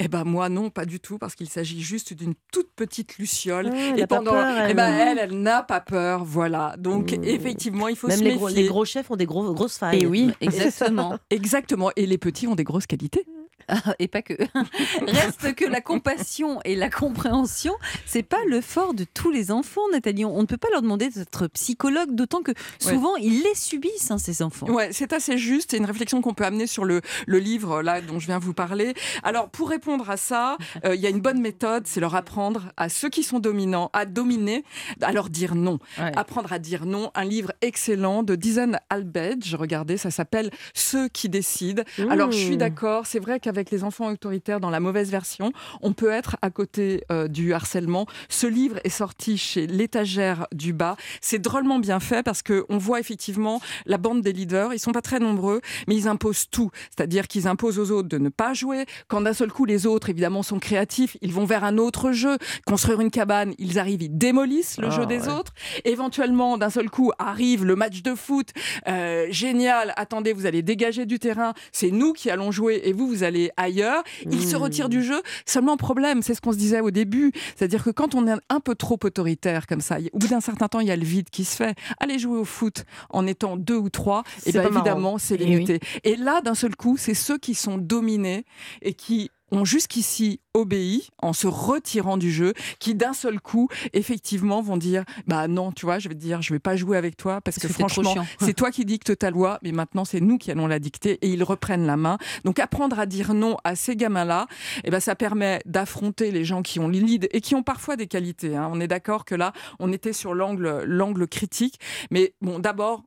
[0.00, 3.70] Eh ben moi, non, pas du tout, parce qu'il s'agit juste d'une toute petite luciole.
[3.72, 4.76] Ah, et pendant, peur, eh elle.
[4.76, 6.24] ben, elle, elle n'a pas peur.
[6.24, 6.74] Voilà.
[6.78, 8.38] Donc effectivement, il faut Même se les méfier.
[8.40, 10.02] gros, les gros chefs ont des gros, grosses failles.
[10.02, 11.16] Et oui, exactement.
[11.30, 11.92] Exactement.
[11.94, 13.24] Et les petits ont des grosses qualités.
[13.98, 14.34] Et pas que.
[15.06, 19.82] Reste que la compassion et la compréhension, c'est pas le fort de tous les enfants,
[19.92, 20.24] Nathalie.
[20.24, 24.18] On ne peut pas leur demander d'être psychologue, d'autant que souvent ils les subissent, hein,
[24.18, 24.66] ces enfants.
[24.68, 25.70] Ouais, c'est assez juste.
[25.70, 28.54] C'est une réflexion qu'on peut amener sur le, le livre là dont je viens vous
[28.54, 28.94] parler.
[29.22, 32.72] Alors, pour répondre à ça, euh, il y a une bonne méthode, c'est leur apprendre
[32.76, 34.64] à ceux qui sont dominants à dominer,
[35.00, 35.78] à leur dire non.
[35.98, 37.10] Apprendre à dire non.
[37.14, 39.54] Un livre excellent de Dizan Albedge.
[39.54, 41.82] Regardez, ça s'appelle Ceux qui décident.
[42.10, 43.06] Alors, je suis d'accord.
[43.06, 45.52] C'est vrai qu'avec les enfants autoritaires dans la mauvaise version,
[45.82, 48.06] on peut être à côté euh, du harcèlement.
[48.28, 50.96] Ce livre est sorti chez l'étagère du bas.
[51.20, 54.72] C'est drôlement bien fait parce que on voit effectivement la bande des leaders.
[54.74, 56.70] Ils sont pas très nombreux, mais ils imposent tout.
[56.94, 58.84] C'est-à-dire qu'ils imposent aux autres de ne pas jouer.
[59.08, 62.36] Quand d'un seul coup les autres, évidemment, sont créatifs, ils vont vers un autre jeu.
[62.66, 65.28] Construire une cabane, ils arrivent, ils démolissent le Ah, jeu des ouais.
[65.32, 65.52] autres.
[65.84, 68.50] Éventuellement, d'un seul coup, arrive le match de foot.
[68.88, 69.92] Euh, génial.
[69.96, 71.54] Attendez, vous allez dégager du terrain.
[71.72, 74.02] C'est nous qui allons jouer et vous, vous allez aller ailleurs.
[74.30, 75.20] Il se retire du jeu.
[75.44, 78.60] Seulement problème, c'est ce qu'on se disait au début, c'est-à-dire que quand on est un
[78.60, 81.30] peu trop autoritaire comme ça, au bout d'un certain temps, il y a le vide
[81.30, 81.74] qui se fait.
[82.00, 85.44] Aller jouer au foot en étant deux ou trois, et C'est bien évidemment, c'est Eh
[85.44, 85.50] oui.
[85.50, 85.80] limité.
[86.04, 88.44] Et là, d'un seul coup, c'est ceux qui sont dominés
[88.82, 94.62] et qui ont jusqu'ici obéi en se retirant du jeu, qui d'un seul coup, effectivement,
[94.62, 97.16] vont dire Bah non, tu vois, je vais te dire, je vais pas jouer avec
[97.16, 100.38] toi parce que Parce franchement, c'est toi qui dictes ta loi, mais maintenant c'est nous
[100.38, 102.18] qui allons la dicter et ils reprennent la main.
[102.44, 104.46] Donc apprendre à dire non à ces gamins-là,
[104.84, 108.06] eh ben, ça permet d'affronter les gens qui ont lead et qui ont parfois des
[108.06, 108.56] qualités.
[108.56, 108.68] hein.
[108.72, 111.78] On est d'accord que là, on était sur l'angle l'angle critique,
[112.10, 113.04] mais bon, d'abord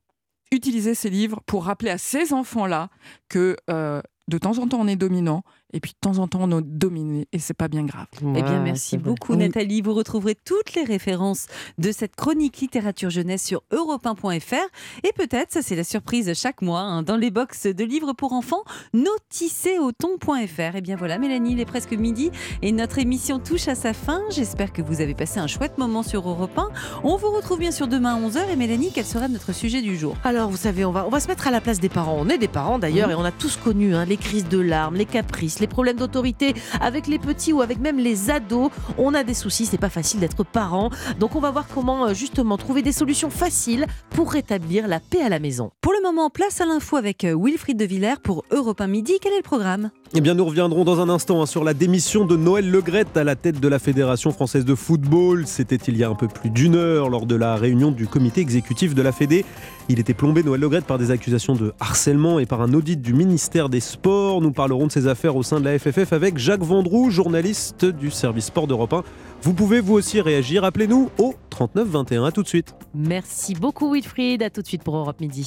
[0.51, 2.89] utiliser ces livres pour rappeler à ces enfants-là
[3.27, 5.43] que euh, de temps en temps on est dominant
[5.73, 8.07] et puis de temps en temps on est dominé et c'est pas bien grave.
[8.21, 9.81] Eh bien, merci beaucoup Nathalie.
[9.81, 11.47] Vous retrouverez toutes les références
[11.77, 14.55] de cette chronique littérature jeunesse sur europe 1.fr.
[15.03, 18.33] Et peut-être, ça c'est la surprise chaque mois, hein, dans les box de livres pour
[18.33, 18.63] enfants,
[18.93, 20.75] notisséauton.fr.
[20.75, 24.21] Et bien voilà, Mélanie, il est presque midi et notre émission touche à sa fin.
[24.29, 26.69] J'espère que vous avez passé un chouette moment sur Europe 1.
[27.03, 28.49] On vous retrouve bien sûr demain à 11h.
[28.51, 30.15] Et Mélanie, quel sera notre sujet du jour?
[30.23, 32.17] Alors, vous savez, on va, on va se mettre à la place des parents.
[32.19, 33.11] On est des parents d'ailleurs Mhm.
[33.13, 36.53] et on a tous connu hein, les crises de larmes, les caprices, les problèmes d'autorité
[36.81, 38.71] avec les petits ou avec même les ados.
[38.97, 40.89] On a des soucis, c'est pas facile d'être parent.
[41.19, 45.21] Donc, on va voir comment euh, justement trouver des solutions faciles pour rétablir la paix
[45.21, 45.71] à la maison.
[45.81, 49.13] Pour le moment, place à l'info avec euh, Wilfried de Villers pour Europe 1 Midi.
[49.21, 49.91] Quel est le programme?
[50.15, 53.23] Eh bien, nous reviendrons dans un instant hein, sur la démission de Noël Legrette à
[53.23, 55.45] la tête de la Fédération française de football.
[55.45, 58.41] C'était il y a un peu plus d'une heure lors de la réunion du comité
[58.41, 59.45] exécutif de la Fédé.
[59.87, 63.13] Il était plombé, Noël Legrette, par des accusations de harcèlement et par un audit du
[63.13, 64.41] ministère des Sports.
[64.41, 68.45] Nous parlerons de ces affaires au de la FFF avec Jacques Vendroux, journaliste du service
[68.45, 69.03] sport d'Europe 1.
[69.41, 70.63] Vous pouvez vous aussi réagir.
[70.63, 72.25] Appelez-nous au 39 21.
[72.25, 72.75] À tout de suite.
[72.93, 75.43] Merci beaucoup Wilfried, à tout de suite pour Europe Midi.